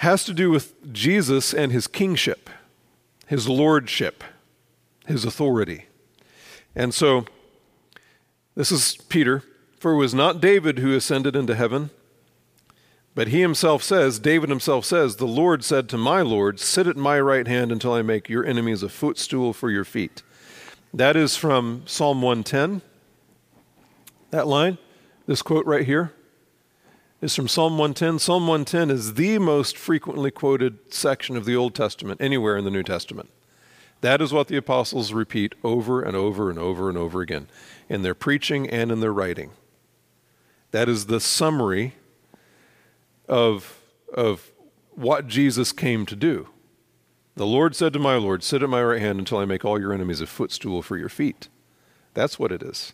[0.01, 2.49] has to do with Jesus and his kingship,
[3.27, 4.23] his lordship,
[5.07, 5.85] his authority.
[6.75, 7.25] And so,
[8.55, 9.43] this is Peter.
[9.79, 11.89] For it was not David who ascended into heaven
[13.13, 16.95] but he himself says, David himself says, The Lord said to my Lord, Sit at
[16.95, 20.23] my right hand until I make your enemies a footstool for your feet.
[20.93, 22.81] That is from Psalm 110.
[24.29, 24.77] That line,
[25.25, 26.13] this quote right here,
[27.21, 28.17] is from Psalm 110.
[28.17, 32.71] Psalm 110 is the most frequently quoted section of the Old Testament anywhere in the
[32.71, 33.29] New Testament.
[34.01, 37.47] That is what the apostles repeat over and over and over and over again
[37.87, 39.51] in their preaching and in their writing.
[40.71, 41.93] That is the summary
[43.27, 43.79] of,
[44.11, 44.51] of
[44.89, 46.49] what Jesus came to do.
[47.35, 49.79] The Lord said to my Lord, Sit at my right hand until I make all
[49.79, 51.47] your enemies a footstool for your feet.
[52.15, 52.93] That's what it is.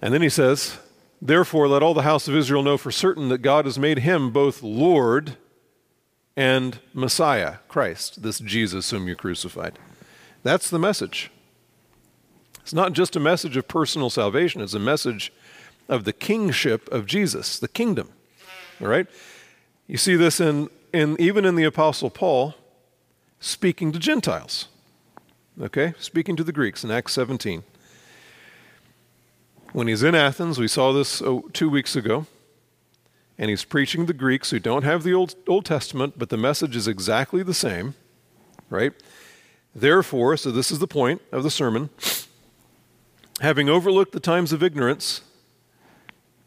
[0.00, 0.78] And then he says,
[1.20, 4.30] Therefore, let all the house of Israel know for certain that God has made him
[4.30, 5.36] both Lord
[6.36, 9.78] and Messiah, Christ, this Jesus whom you crucified.
[10.44, 11.32] That's the message.
[12.60, 15.32] It's not just a message of personal salvation, it's a message
[15.88, 18.10] of the kingship of Jesus, the kingdom.
[18.80, 19.08] All right?
[19.88, 22.54] You see this in, in even in the Apostle Paul
[23.40, 24.68] speaking to Gentiles.
[25.60, 25.94] Okay?
[25.98, 27.64] Speaking to the Greeks in Acts 17.
[29.72, 32.26] When he's in Athens, we saw this oh, two weeks ago,
[33.36, 36.38] and he's preaching to the Greeks who don't have the Old, Old Testament, but the
[36.38, 37.94] message is exactly the same,
[38.70, 38.94] right?
[39.74, 41.90] Therefore, so this is the point of the sermon,
[43.40, 45.20] having overlooked the times of ignorance,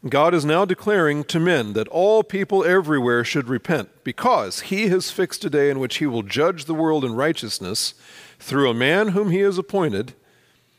[0.08, 5.12] God is now declaring to men that all people everywhere should repent because he has
[5.12, 7.94] fixed a day in which he will judge the world in righteousness
[8.40, 10.14] through a man whom he has appointed,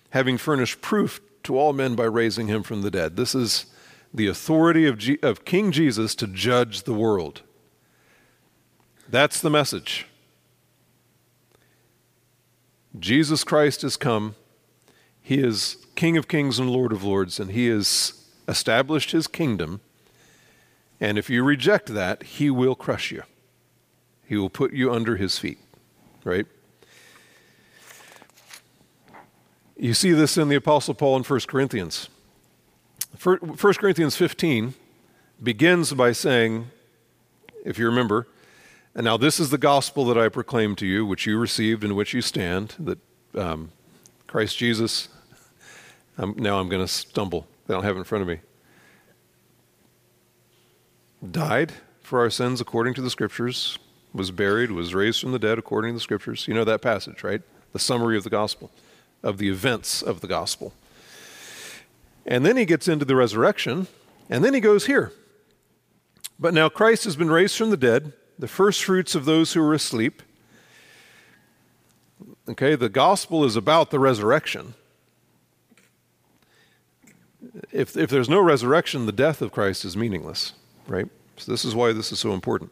[0.10, 3.15] having furnished proof to all men by raising him from the dead.
[3.15, 3.65] This is
[4.13, 7.41] the authority of, G- of King Jesus to judge the world.
[9.10, 10.08] That's the message.
[12.99, 14.36] Jesus Christ has come.
[15.21, 19.82] He is King of kings and Lord of lords, and he has established his kingdom,
[20.99, 23.23] and if you reject that, he will crush you.
[24.25, 25.60] He will put you under his feet,
[26.23, 26.47] right?
[29.84, 32.08] You see this in the Apostle Paul in 1 Corinthians.
[33.22, 34.76] 1 Corinthians 15
[35.43, 36.67] begins by saying,
[37.65, 38.26] if you remember,
[38.96, 41.98] and now this is the gospel that I proclaim to you, which you received and
[41.98, 42.98] which you stand, that
[43.36, 43.74] um,
[44.26, 45.10] Christ Jesus,
[46.17, 47.46] um, now I'm going to stumble.
[47.67, 48.39] I don't have it in front of me.
[51.30, 53.78] Died for our sins according to the Scriptures,
[54.13, 56.48] was buried, was raised from the dead according to the Scriptures.
[56.48, 57.41] You know that passage, right?
[57.74, 58.72] The summary of the gospel,
[59.24, 60.74] of the events of the gospel.
[62.26, 63.88] And then he gets into the resurrection,
[64.30, 65.12] and then he goes here.
[66.40, 69.62] But now Christ has been raised from the dead, the first fruits of those who
[69.62, 70.22] are asleep.
[72.50, 74.74] Okay, the gospel is about the resurrection
[77.72, 80.54] if, if there's no resurrection, the death of Christ is meaningless,
[80.88, 81.08] right?
[81.38, 82.72] So this is why this is so important.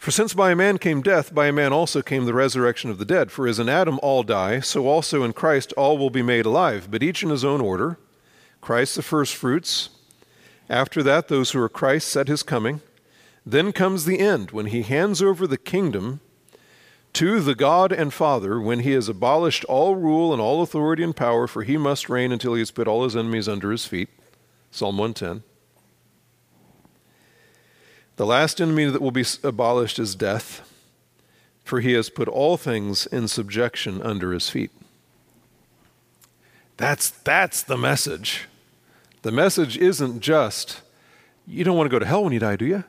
[0.00, 2.96] For since by a man came death, by a man also came the resurrection of
[2.96, 3.30] the dead.
[3.30, 6.88] For as in Adam all die, so also in Christ all will be made alive,
[6.90, 7.98] but each in his own order.
[8.62, 9.90] Christ the firstfruits.
[10.70, 12.80] After that, those who are Christ's at his coming.
[13.44, 16.20] Then comes the end, when he hands over the kingdom
[17.12, 21.14] to the God and Father when he has abolished all rule and all authority and
[21.14, 24.08] power, for he must reign until he has put all his enemies under his feet.
[24.70, 25.42] Psalm 110.
[28.20, 30.70] The last enemy that will be abolished is death,
[31.64, 34.70] for he has put all things in subjection under his feet.
[36.76, 38.46] That's, that's the message.
[39.22, 40.82] The message isn't just,
[41.46, 42.84] you don't want to go to hell when you die, do you?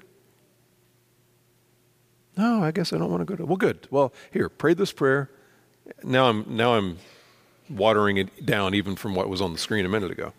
[2.36, 3.46] No, I guess I don't want to go to.
[3.46, 3.88] Well, good.
[3.90, 5.30] Well, here, pray this prayer.
[6.04, 6.98] Now I'm now I'm
[7.70, 10.34] watering it down even from what was on the screen a minute ago,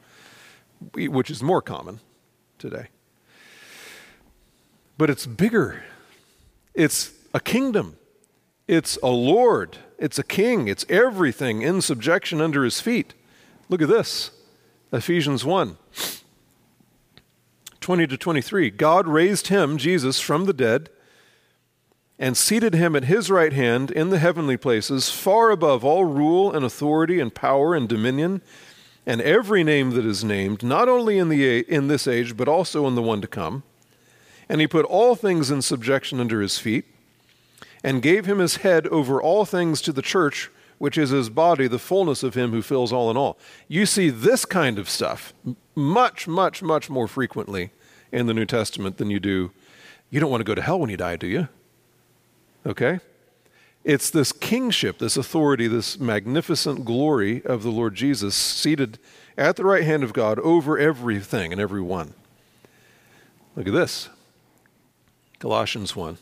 [0.94, 2.00] which is more common
[2.58, 2.88] today.
[4.98, 5.82] But it's bigger.
[6.74, 7.96] It's a kingdom.
[8.68, 9.78] It's a lord.
[9.98, 10.68] It's a king.
[10.68, 13.14] It's everything in subjection under his feet.
[13.68, 14.30] Look at this.
[14.92, 15.76] Ephesians 1
[17.80, 18.70] 20 to 23.
[18.70, 20.88] God raised him, Jesus, from the dead
[22.22, 26.52] and seated him at his right hand in the heavenly places, far above all rule
[26.52, 28.40] and authority and power and dominion,
[29.04, 32.86] and every name that is named, not only in, the, in this age, but also
[32.86, 33.64] in the one to come.
[34.52, 36.84] And he put all things in subjection under his feet,
[37.82, 41.66] and gave him his head over all things to the church, which is his body,
[41.66, 43.38] the fullness of him who fills all in all.
[43.66, 45.32] You see this kind of stuff
[45.74, 47.70] much, much, much more frequently
[48.12, 49.52] in the New Testament than you do.
[50.10, 51.48] You don't want to go to hell when you die, do you?
[52.66, 53.00] Okay?
[53.84, 58.98] It's this kingship, this authority, this magnificent glory of the Lord Jesus seated
[59.38, 62.12] at the right hand of God over everything and everyone.
[63.56, 64.10] Look at this
[65.42, 66.18] Colossians 1.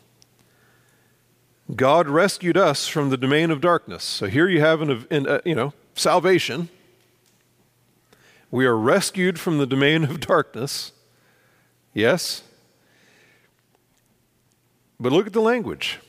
[1.75, 4.03] God rescued us from the domain of darkness.
[4.03, 6.69] So here you have, an, an uh, you know, salvation.
[8.49, 10.91] We are rescued from the domain of darkness.
[11.93, 12.41] Yes?
[14.99, 15.99] But look at the language.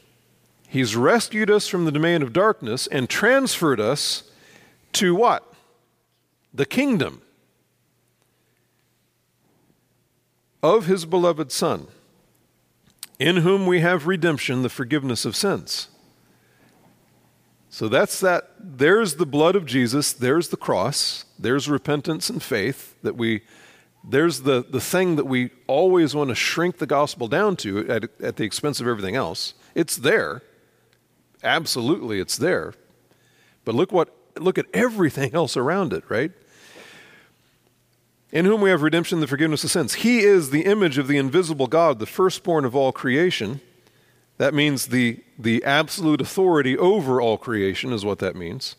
[0.67, 4.23] He's rescued us from the domain of darkness and transferred us
[4.95, 5.53] to what?
[6.55, 7.21] The kingdom
[10.63, 11.89] of his beloved Son,
[13.19, 15.89] in whom we have redemption, the forgiveness of sins.
[17.69, 18.51] So that's that.
[18.59, 20.13] There's the blood of Jesus.
[20.13, 21.25] There's the cross.
[21.39, 23.43] There's repentance and faith that we,
[24.05, 28.05] there's the, the thing that we always want to shrink the gospel down to at,
[28.21, 29.55] at the expense of everything else.
[29.75, 30.43] It's there
[31.43, 32.75] absolutely it's there.
[33.65, 36.33] But look what look at everything else around it, right?
[38.33, 39.95] In whom we have redemption, the forgiveness of sins.
[39.95, 43.61] He is the image of the invisible God, the firstborn of all creation.
[44.39, 48.77] That means the, the absolute authority over all creation, is what that means.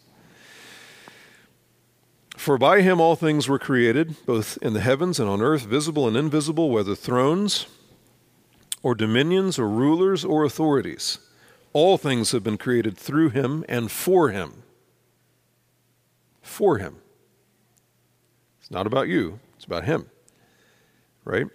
[2.36, 6.08] For by him all things were created, both in the heavens and on earth, visible
[6.08, 7.68] and invisible, whether thrones
[8.82, 11.20] or dominions or rulers or authorities.
[11.72, 14.63] All things have been created through him and for him.
[16.42, 16.98] For him.
[18.60, 20.10] It's not about you, it's about him.
[21.23, 21.47] Right?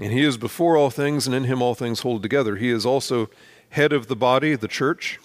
[0.00, 2.56] And he is before all things, and in him all things hold together.
[2.56, 3.30] He is also
[3.70, 5.20] head of the body, the church.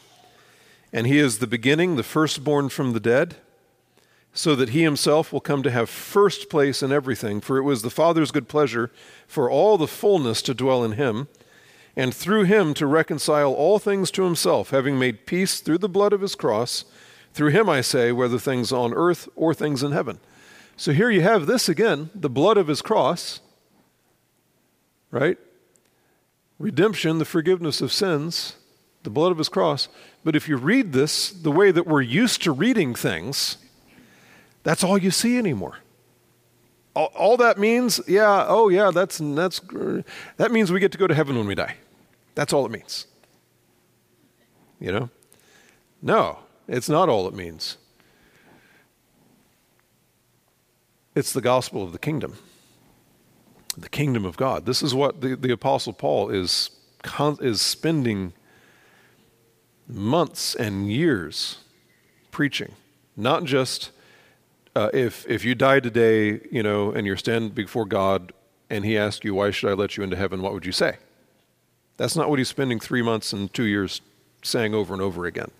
[0.93, 3.37] And he is the beginning, the firstborn from the dead,
[4.31, 7.41] so that he himself will come to have first place in everything.
[7.41, 8.91] For it was the Father's good pleasure
[9.27, 11.27] for all the fullness to dwell in him
[11.95, 16.13] and through him to reconcile all things to himself, having made peace through the blood
[16.13, 16.85] of his cross.
[17.33, 20.19] Through him, I say, whether things on earth or things in heaven.
[20.81, 23.39] So here you have this again the blood of his cross,
[25.11, 25.37] right?
[26.57, 28.55] Redemption, the forgiveness of sins,
[29.03, 29.89] the blood of his cross.
[30.23, 33.57] But if you read this the way that we're used to reading things,
[34.63, 35.77] that's all you see anymore.
[36.95, 39.61] All, all, that means, yeah, oh yeah, that's that's
[40.37, 41.75] that means we get to go to heaven when we die.
[42.33, 43.05] That's all it means.
[44.79, 45.09] You know?
[46.01, 47.77] No, it's not all it means.
[51.13, 52.37] It's the gospel of the kingdom.
[53.77, 54.65] The kingdom of God.
[54.65, 56.69] This is what the, the apostle Paul is
[57.39, 58.33] is spending
[59.87, 61.57] months and years
[62.29, 62.73] preaching,
[63.17, 63.91] not just
[64.75, 68.33] uh, if if you die today, you know, and you're standing before God,
[68.69, 70.97] and He asks you, "Why should I let you into heaven?" What would you say?
[71.97, 74.01] That's not what He's spending three months and two years
[74.43, 75.51] saying over and over again.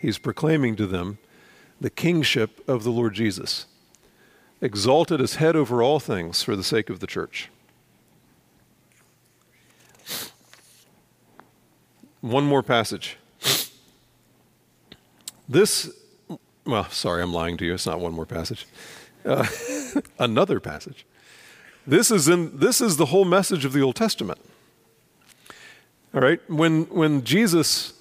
[0.00, 1.18] He's proclaiming to them
[1.80, 3.66] the kingship of the Lord Jesus,
[4.62, 7.50] exalted as head over all things for the sake of the church.
[12.22, 13.18] One more passage.
[15.46, 15.90] This
[16.64, 17.74] well, sorry, I'm lying to you.
[17.74, 18.66] It's not one more passage.
[19.24, 19.46] Uh,
[20.18, 21.04] another passage.
[21.86, 24.38] This is, in, this is the whole message of the Old Testament.
[26.14, 26.40] All right?
[26.48, 27.94] When, when Jesus,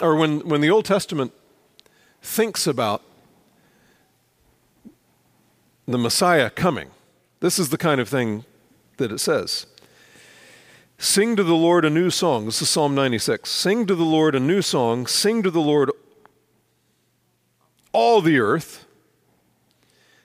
[0.00, 1.32] or when, when the Old Testament
[2.22, 3.02] thinks about
[5.88, 6.90] the Messiah coming,
[7.40, 8.44] this is the kind of thing
[8.98, 9.66] that it says.
[10.98, 12.44] Sing to the Lord a new song.
[12.44, 13.48] This is Psalm 96.
[13.48, 15.06] Sing to the Lord a new song.
[15.06, 15.90] Sing to the Lord
[17.92, 18.84] all the earth.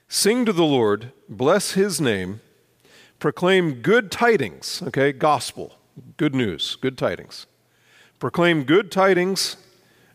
[0.08, 2.40] Sing to the Lord, bless his name,
[3.18, 5.78] proclaim good tidings, okay, gospel,
[6.16, 7.46] good news, good tidings.
[8.20, 9.56] Proclaim good tidings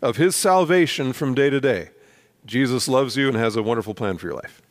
[0.02, 1.90] of his salvation from day to day.
[2.46, 4.62] Jesus loves you and has a wonderful plan for your life.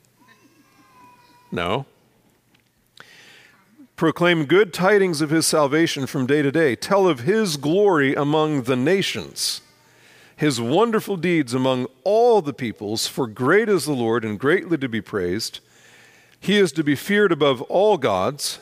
[1.50, 1.86] No.
[3.96, 6.76] Proclaim good tidings of his salvation from day to day.
[6.76, 9.60] Tell of his glory among the nations,
[10.36, 14.88] his wonderful deeds among all the peoples, for great is the Lord and greatly to
[14.88, 15.58] be praised.
[16.38, 18.60] He is to be feared above all gods.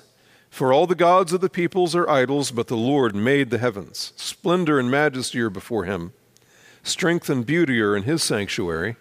[0.49, 4.15] For all the gods of the peoples are idols, but the Lord made the heavens.
[4.17, 6.15] Splendor and majesty are before him.
[6.83, 8.97] Strength and beauty are in his sanctuary.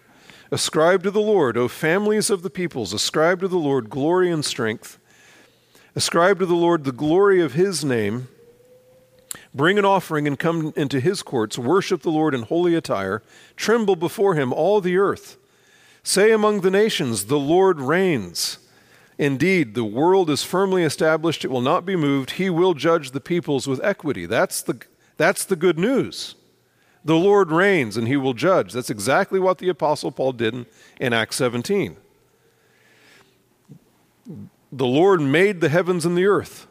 [0.50, 4.44] Ascribe to the Lord, O families of the peoples, ascribe to the Lord glory and
[4.44, 4.98] strength.
[5.96, 8.28] Ascribe to the Lord the glory of his name.
[9.54, 11.58] Bring an offering and come into his courts.
[11.58, 13.22] Worship the Lord in holy attire.
[13.56, 15.36] Tremble before him, all the earth.
[16.02, 18.58] Say among the nations, The Lord reigns.
[19.18, 22.32] Indeed, the world is firmly established, it will not be moved.
[22.32, 24.26] He will judge the peoples with equity.
[24.26, 24.80] That's the,
[25.16, 26.34] that's the good news.
[27.06, 28.72] The Lord reigns and he will judge.
[28.72, 30.66] That's exactly what the Apostle Paul did in,
[30.98, 31.96] in Acts 17.
[34.72, 36.66] The Lord made the heavens and the earth,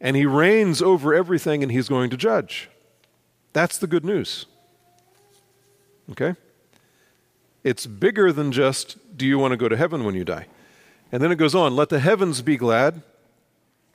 [0.00, 2.70] and he reigns over everything and he's going to judge.
[3.52, 4.46] That's the good news.
[6.12, 6.36] Okay?
[7.64, 10.46] It's bigger than just, do you want to go to heaven when you die?
[11.10, 13.02] And then it goes on, let the heavens be glad,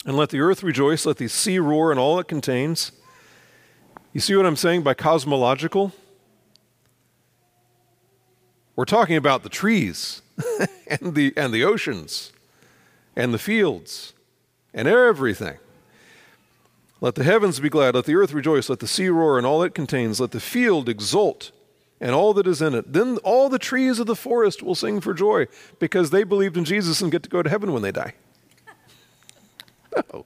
[0.06, 2.92] and let the earth rejoice, let the sea roar and all it contains.
[4.14, 5.94] You see what I'm saying by cosmological?
[8.76, 10.22] We're talking about the trees
[10.88, 12.32] and, the, and the oceans
[13.16, 14.14] and the fields
[14.74, 15.58] and everything.
[17.00, 19.64] Let the heavens be glad, let the earth rejoice, let the sea roar and all
[19.64, 21.52] it contains, let the field exult
[22.00, 22.92] and all that is in it.
[22.94, 25.48] Then all the trees of the forest will sing for joy
[25.80, 28.14] because they believed in Jesus and get to go to heaven when they die.
[29.96, 30.04] No.
[30.14, 30.26] Oh.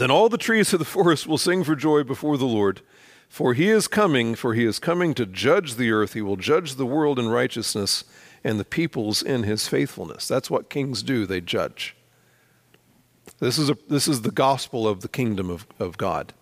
[0.00, 2.80] Then all the trees of the forest will sing for joy before the Lord.
[3.28, 6.12] For he is coming, for he is coming to judge the earth.
[6.12, 8.04] He will judge the world in righteousness
[8.44, 10.28] and the peoples in his faithfulness.
[10.28, 11.96] That's what kings do, they judge.
[13.38, 16.32] This is, a, this is the gospel of the kingdom of, of God.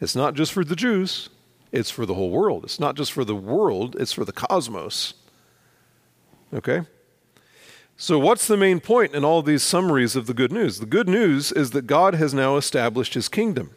[0.00, 1.28] It's not just for the Jews,
[1.72, 2.64] it's for the whole world.
[2.64, 5.14] It's not just for the world, it's for the cosmos.
[6.52, 6.82] Okay?
[8.02, 10.80] So, what's the main point in all these summaries of the good news?
[10.80, 13.72] The good news is that God has now established his kingdom.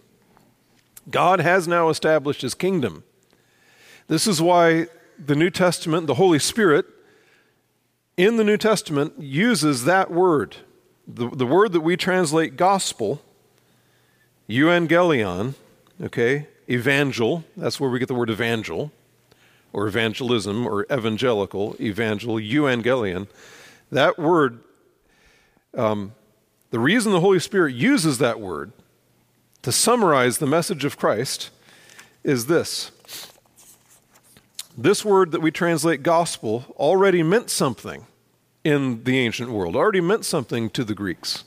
[1.11, 3.03] God has now established his kingdom.
[4.07, 4.87] This is why
[5.19, 6.85] the New Testament, the Holy Spirit,
[8.15, 10.55] in the New Testament uses that word.
[11.05, 13.21] The, the word that we translate gospel,
[14.47, 15.55] euangelion,
[16.01, 16.47] okay?
[16.69, 18.93] Evangel, that's where we get the word evangel,
[19.73, 23.27] or evangelism, or evangelical, evangel, euangelion.
[23.93, 24.59] That word,
[25.75, 26.13] um,
[26.71, 28.71] the reason the Holy Spirit uses that word
[29.61, 31.51] to summarize the message of Christ
[32.23, 32.89] is this.
[34.75, 38.07] This word that we translate gospel already meant something
[38.63, 41.43] in the ancient world, already meant something to the Greeks.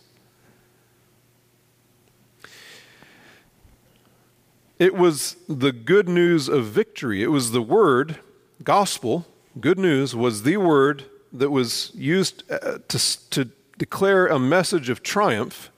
[4.78, 7.24] It was the good news of victory.
[7.24, 8.20] It was the word,
[8.62, 9.26] gospel,
[9.58, 11.06] good news, was the word
[11.38, 15.70] that was used uh, to, to declare a message of triumph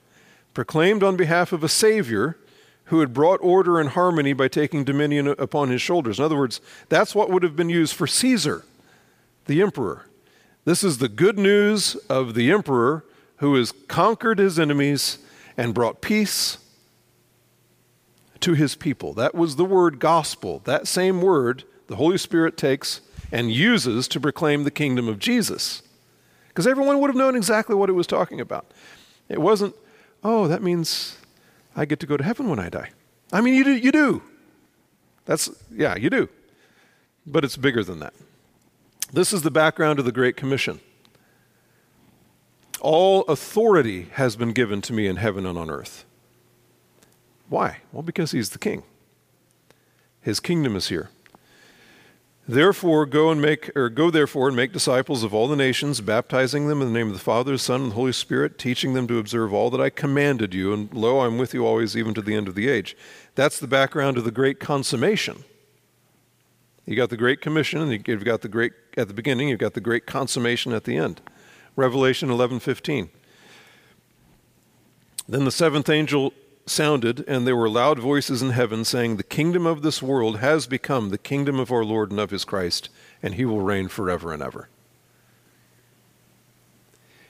[0.53, 2.37] proclaimed on behalf of a Savior
[2.85, 6.17] who had brought order and harmony by taking dominion upon his shoulders.
[6.17, 8.65] In other words, that's what would have been used for Caesar,
[9.45, 10.07] the emperor.
[10.65, 13.05] This is the good news of the emperor
[13.37, 15.19] who has conquered his enemies
[15.55, 16.57] and brought peace
[18.39, 19.13] to his people.
[19.13, 20.61] That was the word gospel.
[20.65, 23.01] That same word the Holy Spirit takes
[23.31, 25.81] and uses to proclaim the kingdom of Jesus.
[26.47, 28.71] Because everyone would have known exactly what it was talking about.
[29.29, 29.75] It wasn't,
[30.23, 31.17] oh, that means
[31.75, 32.89] I get to go to heaven when I die.
[33.31, 33.75] I mean, you do.
[33.75, 34.23] You do.
[35.25, 36.27] That's, yeah, you do.
[37.25, 38.13] But it's bigger than that.
[39.13, 40.79] This is the background of the Great Commission.
[42.81, 46.05] All authority has been given to me in heaven and on earth.
[47.49, 47.79] Why?
[47.91, 48.83] Well, because he's the king.
[50.21, 51.09] His kingdom is here.
[52.49, 56.67] Therefore, go and make, or go therefore and make disciples of all the nations, baptizing
[56.67, 59.05] them in the name of the Father, the Son, and the Holy Spirit, teaching them
[59.05, 60.73] to observe all that I commanded you.
[60.73, 62.97] And lo, I'm with you always, even to the end of the age.
[63.35, 65.43] That's the background of the great consummation.
[66.87, 69.49] You got the Great Commission, and you've got the great at the beginning.
[69.49, 71.21] You've got the great consummation at the end.
[71.75, 73.09] Revelation 11:15.
[75.27, 76.33] Then the seventh angel
[76.69, 80.67] sounded, and there were loud voices in heaven saying, The kingdom of this world has
[80.67, 82.89] become the kingdom of our Lord and of his Christ,
[83.21, 84.69] and he will reign forever and ever.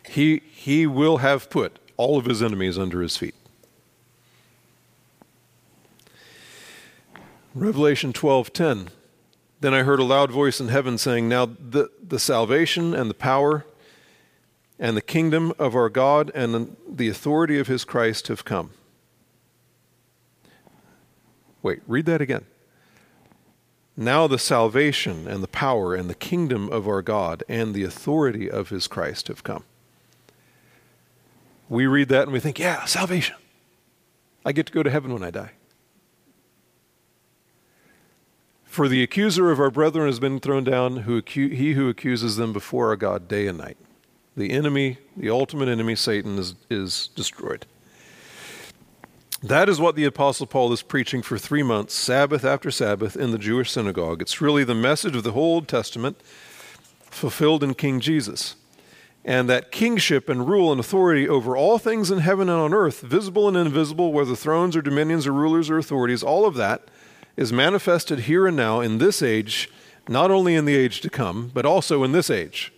[0.08, 3.36] He, he will have put all of his enemies under his feet.
[7.54, 8.90] Revelation 12:10
[9.60, 13.16] Then I heard a loud voice in heaven saying now the, the salvation and the
[13.16, 13.66] power
[14.80, 18.72] and the kingdom of our God and the authority of his Christ have come.
[21.62, 22.46] Wait, read that again.
[23.98, 28.50] Now the salvation and the power and the kingdom of our God and the authority
[28.50, 29.64] of his Christ have come.
[31.68, 33.36] We read that and we think, yeah, salvation.
[34.46, 35.52] I get to go to heaven when I die.
[38.64, 42.38] For the accuser of our brethren has been thrown down, who acu- he who accuses
[42.38, 43.78] them before our God day and night.
[44.38, 47.66] The enemy, the ultimate enemy, Satan, is, is destroyed.
[49.42, 53.32] That is what the Apostle Paul is preaching for three months, Sabbath after Sabbath, in
[53.32, 54.22] the Jewish synagogue.
[54.22, 56.20] It's really the message of the whole Old Testament
[57.10, 58.56] fulfilled in King Jesus.
[59.24, 63.02] And that kingship and rule and authority over all things in heaven and on earth,
[63.02, 66.90] visible and invisible, whether thrones or dominions or rulers or authorities, all of that
[67.38, 69.70] is manifested here and now in this age,
[70.10, 72.74] not only in the age to come, but also in this age.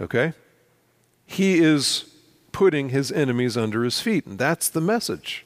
[0.00, 0.32] Okay?
[1.26, 2.13] He is
[2.54, 4.24] putting his enemies under his feet.
[4.24, 5.44] And that's the message.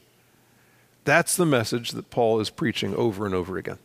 [1.04, 3.78] That's the message that Paul is preaching over and over again.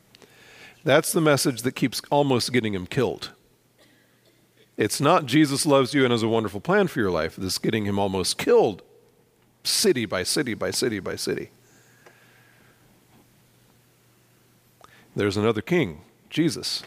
[0.83, 3.31] That's the message that keeps almost getting him killed.
[4.75, 7.39] It's not Jesus loves you and has a wonderful plan for your life.
[7.39, 8.81] It's getting him almost killed,
[9.63, 11.49] city by city by city by city.
[15.15, 16.83] There's another king, Jesus.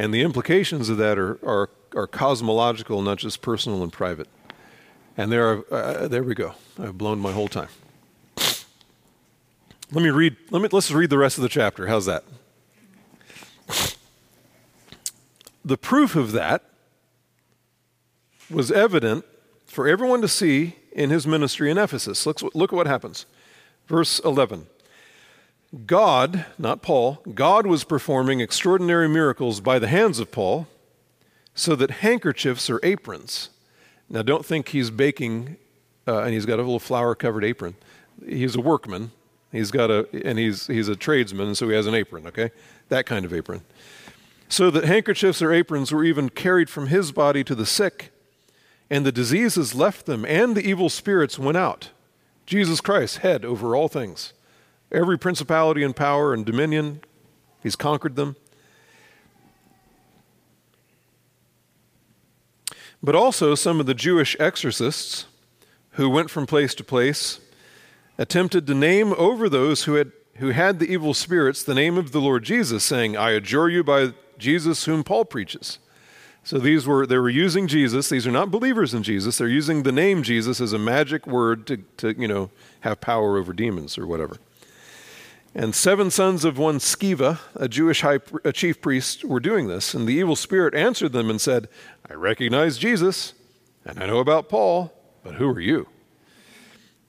[0.00, 4.28] And the implications of that are, are, are cosmological, not just personal and private.
[5.14, 6.54] And there, are, uh, there we go.
[6.78, 7.68] I've blown my whole time.
[9.92, 10.36] Let me read.
[10.48, 11.86] Let me let's read the rest of the chapter.
[11.86, 12.24] How's that?
[15.66, 16.64] The proof of that
[18.48, 19.26] was evident
[19.66, 22.24] for everyone to see in his ministry in Ephesus.
[22.24, 23.26] Look, look at what happens.
[23.86, 24.66] Verse 11.
[25.86, 30.66] God, not Paul, God was performing extraordinary miracles by the hands of Paul
[31.54, 33.50] so that handkerchiefs or aprons.
[34.08, 35.56] Now, don't think he's baking
[36.08, 37.74] uh, and he's got a little flour covered apron.
[38.26, 39.12] He's a workman.
[39.52, 42.50] He's got a, and he's, he's a tradesman, so he has an apron, okay?
[42.88, 43.62] That kind of apron.
[44.48, 48.10] So that handkerchiefs or aprons were even carried from his body to the sick,
[48.88, 51.90] and the diseases left them, and the evil spirits went out.
[52.46, 54.32] Jesus Christ, head over all things.
[54.92, 57.00] Every principality and power and dominion,
[57.62, 58.36] he's conquered them.
[63.02, 65.26] But also, some of the Jewish exorcists
[65.92, 67.40] who went from place to place
[68.18, 72.12] attempted to name over those who had, who had the evil spirits the name of
[72.12, 75.78] the Lord Jesus, saying, I adjure you by Jesus whom Paul preaches.
[76.42, 78.08] So these were they were using Jesus.
[78.08, 79.38] These are not believers in Jesus.
[79.38, 83.36] They're using the name Jesus as a magic word to, to you know have power
[83.36, 84.36] over demons or whatever.
[85.54, 89.94] And seven sons of one Sceva, a Jewish high, a chief priest, were doing this.
[89.94, 91.68] And the evil spirit answered them and said,
[92.08, 93.34] I recognize Jesus,
[93.84, 94.92] and I know about Paul,
[95.24, 95.88] but who are you?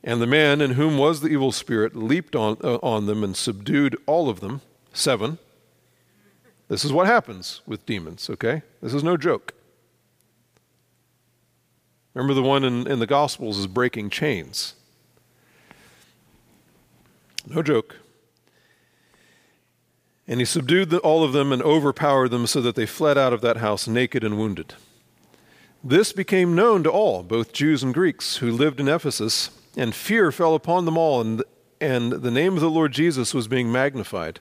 [0.03, 3.37] And the man in whom was the evil spirit leaped on, uh, on them and
[3.37, 4.61] subdued all of them,
[4.91, 5.37] seven.
[6.67, 8.63] This is what happens with demons, okay?
[8.81, 9.53] This is no joke.
[12.15, 14.73] Remember the one in, in the Gospels is breaking chains.
[17.47, 17.97] No joke.
[20.31, 23.41] And he subdued all of them and overpowered them so that they fled out of
[23.41, 24.75] that house naked and wounded.
[25.83, 30.31] This became known to all, both Jews and Greeks, who lived in Ephesus, and fear
[30.31, 31.43] fell upon them all, and,
[31.81, 34.39] and the name of the Lord Jesus was being magnified.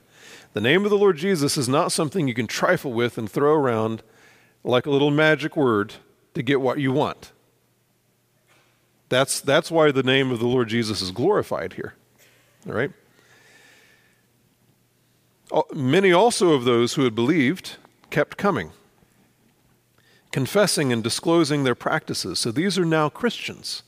[0.53, 3.53] The name of the Lord Jesus is not something you can trifle with and throw
[3.53, 4.05] around
[4.62, 5.95] like a little magic word
[6.34, 7.32] to get what you want.
[9.09, 11.95] That's, that's why the name of the Lord Jesus is glorified here.
[12.68, 12.93] All right?
[15.74, 17.76] Many also of those who had believed
[18.11, 18.70] kept coming,
[20.30, 22.38] confessing and disclosing their practices.
[22.38, 23.82] So these are now Christians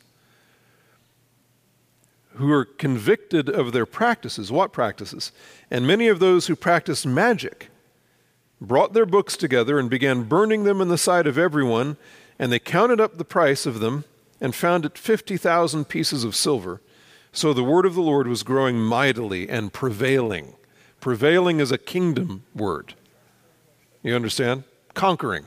[2.37, 4.51] who are convicted of their practices.
[4.51, 5.33] What practices?
[5.71, 7.69] And many of those who practiced magic
[8.61, 11.97] brought their books together and began burning them in the sight of everyone,
[12.39, 14.05] and they counted up the price of them
[14.41, 16.81] and found it 50,000 pieces of silver.
[17.33, 20.55] So the word of the Lord was growing mightily and prevailing.
[21.03, 22.95] Prevailing is a kingdom word.
[24.05, 24.63] You understand?
[24.95, 25.47] Conquering,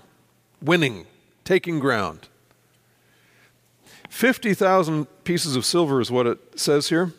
[0.62, 1.06] winning,
[1.46, 2.28] taking ground.
[4.10, 7.14] 50,000 pieces of silver is what it says here.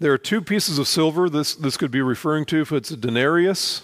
[0.00, 2.96] There are two pieces of silver this, this could be referring to if it's a
[2.96, 3.82] denarius.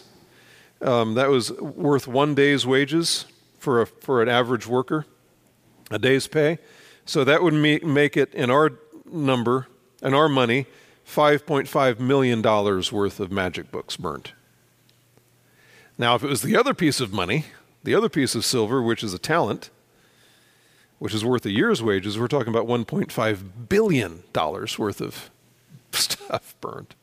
[0.81, 3.27] Um, that was worth one day's wages
[3.61, 5.07] for, a, for an average worker,
[5.89, 6.59] a day's pay.
[7.07, 8.73] So that would make, make it, in our
[9.07, 9.69] number,
[10.03, 10.67] in our money,
[11.07, 14.33] $5.5 million worth of magic books burnt.
[15.99, 17.47] Now, if it was the other piece of money,
[17.85, 19.71] the other piece of silver, which is a talent,
[20.99, 25.31] which is worth a year's wages, we're talking about $1.5 billion worth of
[25.93, 26.95] stuff burned.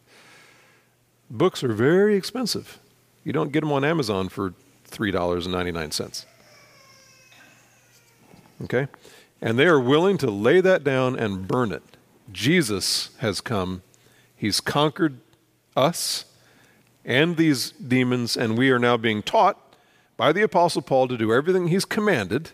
[1.30, 2.80] Books are very expensive.
[3.24, 4.54] You don't get them on Amazon for
[4.90, 6.26] $3.99.
[8.64, 8.88] Okay?
[9.42, 11.84] And they are willing to lay that down and burn it.
[12.32, 13.84] Jesus has come.
[14.40, 15.20] He's conquered
[15.76, 16.24] us
[17.04, 19.76] and these demons, and we are now being taught
[20.16, 22.52] by the Apostle Paul to do everything he's commanded,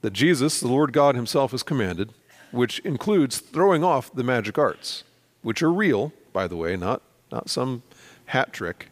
[0.00, 2.12] that Jesus, the Lord God Himself, has commanded,
[2.50, 5.04] which includes throwing off the magic arts,
[5.42, 7.84] which are real, by the way, not, not some
[8.26, 8.88] hat trick.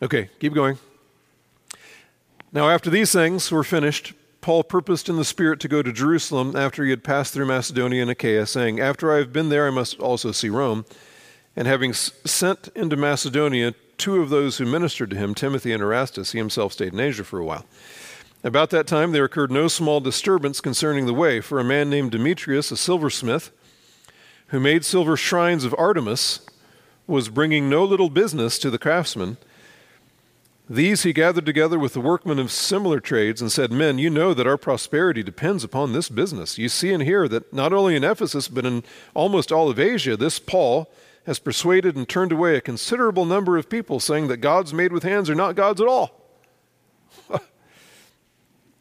[0.00, 0.78] Okay, keep going.
[2.52, 6.54] Now, after these things were finished, Paul purposed in the Spirit to go to Jerusalem
[6.54, 9.70] after he had passed through Macedonia and Achaia, saying, After I have been there, I
[9.70, 10.84] must also see Rome.
[11.56, 16.32] And having sent into Macedonia two of those who ministered to him, Timothy and Erastus,
[16.32, 17.64] he himself stayed in Asia for a while.
[18.42, 22.10] About that time there occurred no small disturbance concerning the way, for a man named
[22.10, 23.50] Demetrius, a silversmith,
[24.48, 26.40] who made silver shrines of Artemis,
[27.06, 29.38] was bringing no little business to the craftsmen.
[30.68, 34.32] These he gathered together with the workmen of similar trades and said, Men, you know
[34.32, 36.56] that our prosperity depends upon this business.
[36.56, 40.16] You see and hear that not only in Ephesus, but in almost all of Asia,
[40.16, 40.90] this Paul
[41.26, 45.02] has persuaded and turned away a considerable number of people, saying that gods made with
[45.02, 46.22] hands are not gods at all.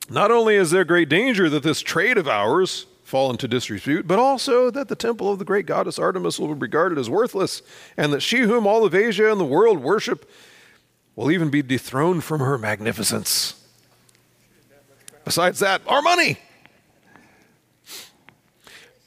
[0.09, 4.19] Not only is there great danger that this trade of ours fall into disrepute, but
[4.19, 7.61] also that the temple of the great goddess Artemis will be regarded as worthless,
[7.95, 10.29] and that she whom all of Asia and the world worship
[11.15, 13.59] will even be dethroned from her magnificence.
[15.25, 16.39] Besides that, our money.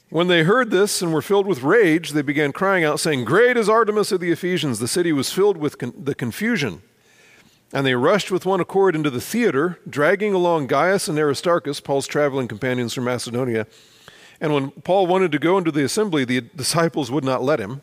[0.09, 3.57] When they heard this and were filled with rage, they began crying out, saying, Great
[3.57, 4.79] is Artemis of the Ephesians.
[4.79, 6.81] The city was filled with con- the confusion
[7.73, 12.07] and they rushed with one accord into the theater, dragging along Gaius and Aristarchus, Paul's
[12.07, 13.67] traveling companions from Macedonia.
[14.39, 17.81] And when Paul wanted to go into the assembly, the disciples would not let him,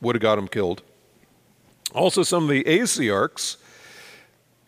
[0.00, 0.82] would have got him killed.
[1.94, 3.56] Also, some of the Asiarchs,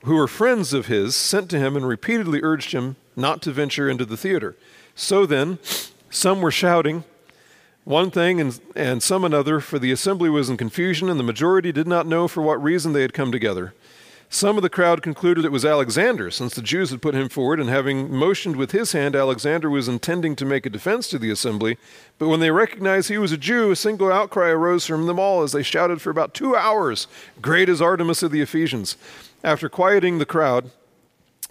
[0.04, 3.90] who were friends of his, sent to him and repeatedly urged him not to venture
[3.90, 4.56] into the theater.
[4.94, 5.58] So then,
[6.08, 7.04] some were shouting
[7.86, 11.70] one thing and, and some another, for the assembly was in confusion, and the majority
[11.72, 13.74] did not know for what reason they had come together.
[14.28, 17.60] Some of the crowd concluded it was Alexander, since the Jews had put him forward,
[17.60, 21.30] and having motioned with his hand, Alexander was intending to make a defense to the
[21.30, 21.78] assembly.
[22.18, 25.42] But when they recognized he was a Jew, a single outcry arose from them all
[25.42, 27.06] as they shouted for about two hours,
[27.40, 28.96] Great is Artemis of the Ephesians.
[29.44, 30.70] After quieting the crowd,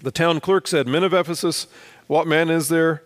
[0.02, 1.68] the town clerk said, Men of Ephesus,
[2.08, 3.04] what man is there?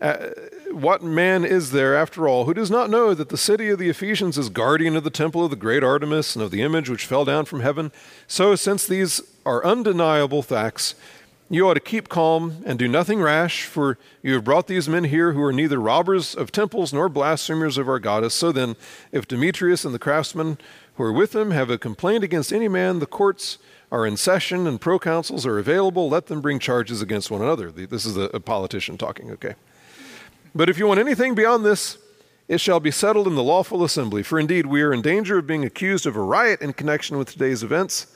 [0.00, 0.30] Uh,
[0.72, 3.90] what man is there, after all, who does not know that the city of the
[3.90, 7.04] Ephesians is guardian of the temple of the great Artemis and of the image which
[7.04, 7.92] fell down from heaven?
[8.26, 10.94] So, since these are undeniable facts,
[11.50, 15.04] you ought to keep calm and do nothing rash, for you have brought these men
[15.04, 18.34] here who are neither robbers of temples nor blasphemers of our goddess.
[18.34, 18.76] So then,
[19.10, 20.58] if Demetrius and the craftsmen
[20.94, 23.58] who are with him have a complaint against any man, the courts
[23.90, 26.08] are in session and proconsuls are available.
[26.08, 27.72] Let them bring charges against one another.
[27.72, 29.54] This is a, politician talking, okay?
[30.54, 31.98] But if you want anything beyond this,
[32.48, 34.22] it shall be settled in the lawful assembly.
[34.22, 37.30] For indeed, we are in danger of being accused of a riot in connection with
[37.30, 38.08] today's events,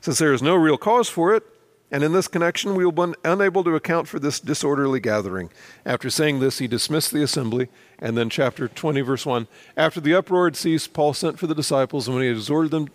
[0.00, 1.44] since there is no real cause for it.
[1.92, 5.50] And in this connection, we will be unable to account for this disorderly gathering.
[5.84, 7.68] After saying this, he dismissed the assembly.
[8.00, 11.54] And then, chapter 20, verse 1 After the uproar had ceased, Paul sent for the
[11.54, 12.88] disciples, and when he had exhorted them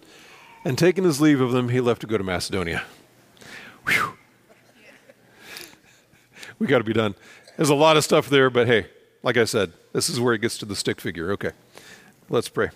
[0.65, 2.83] and taken his leave of them, he left to go to Macedonia.
[3.87, 4.17] Whew.
[6.59, 7.15] We got to be done.
[7.61, 8.87] There's a lot of stuff there, but hey,
[9.21, 11.31] like I said, this is where it gets to the stick figure.
[11.33, 11.51] Okay,
[12.27, 12.71] let's pray.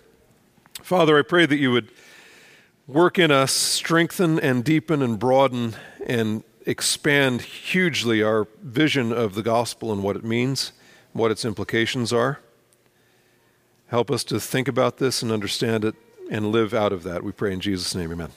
[0.83, 1.89] Father, I pray that you would
[2.85, 5.75] work in us, strengthen and deepen and broaden
[6.05, 10.71] and expand hugely our vision of the gospel and what it means,
[11.13, 12.39] what its implications are.
[13.87, 15.95] Help us to think about this and understand it
[16.29, 17.23] and live out of that.
[17.23, 18.29] We pray in Jesus' name, amen.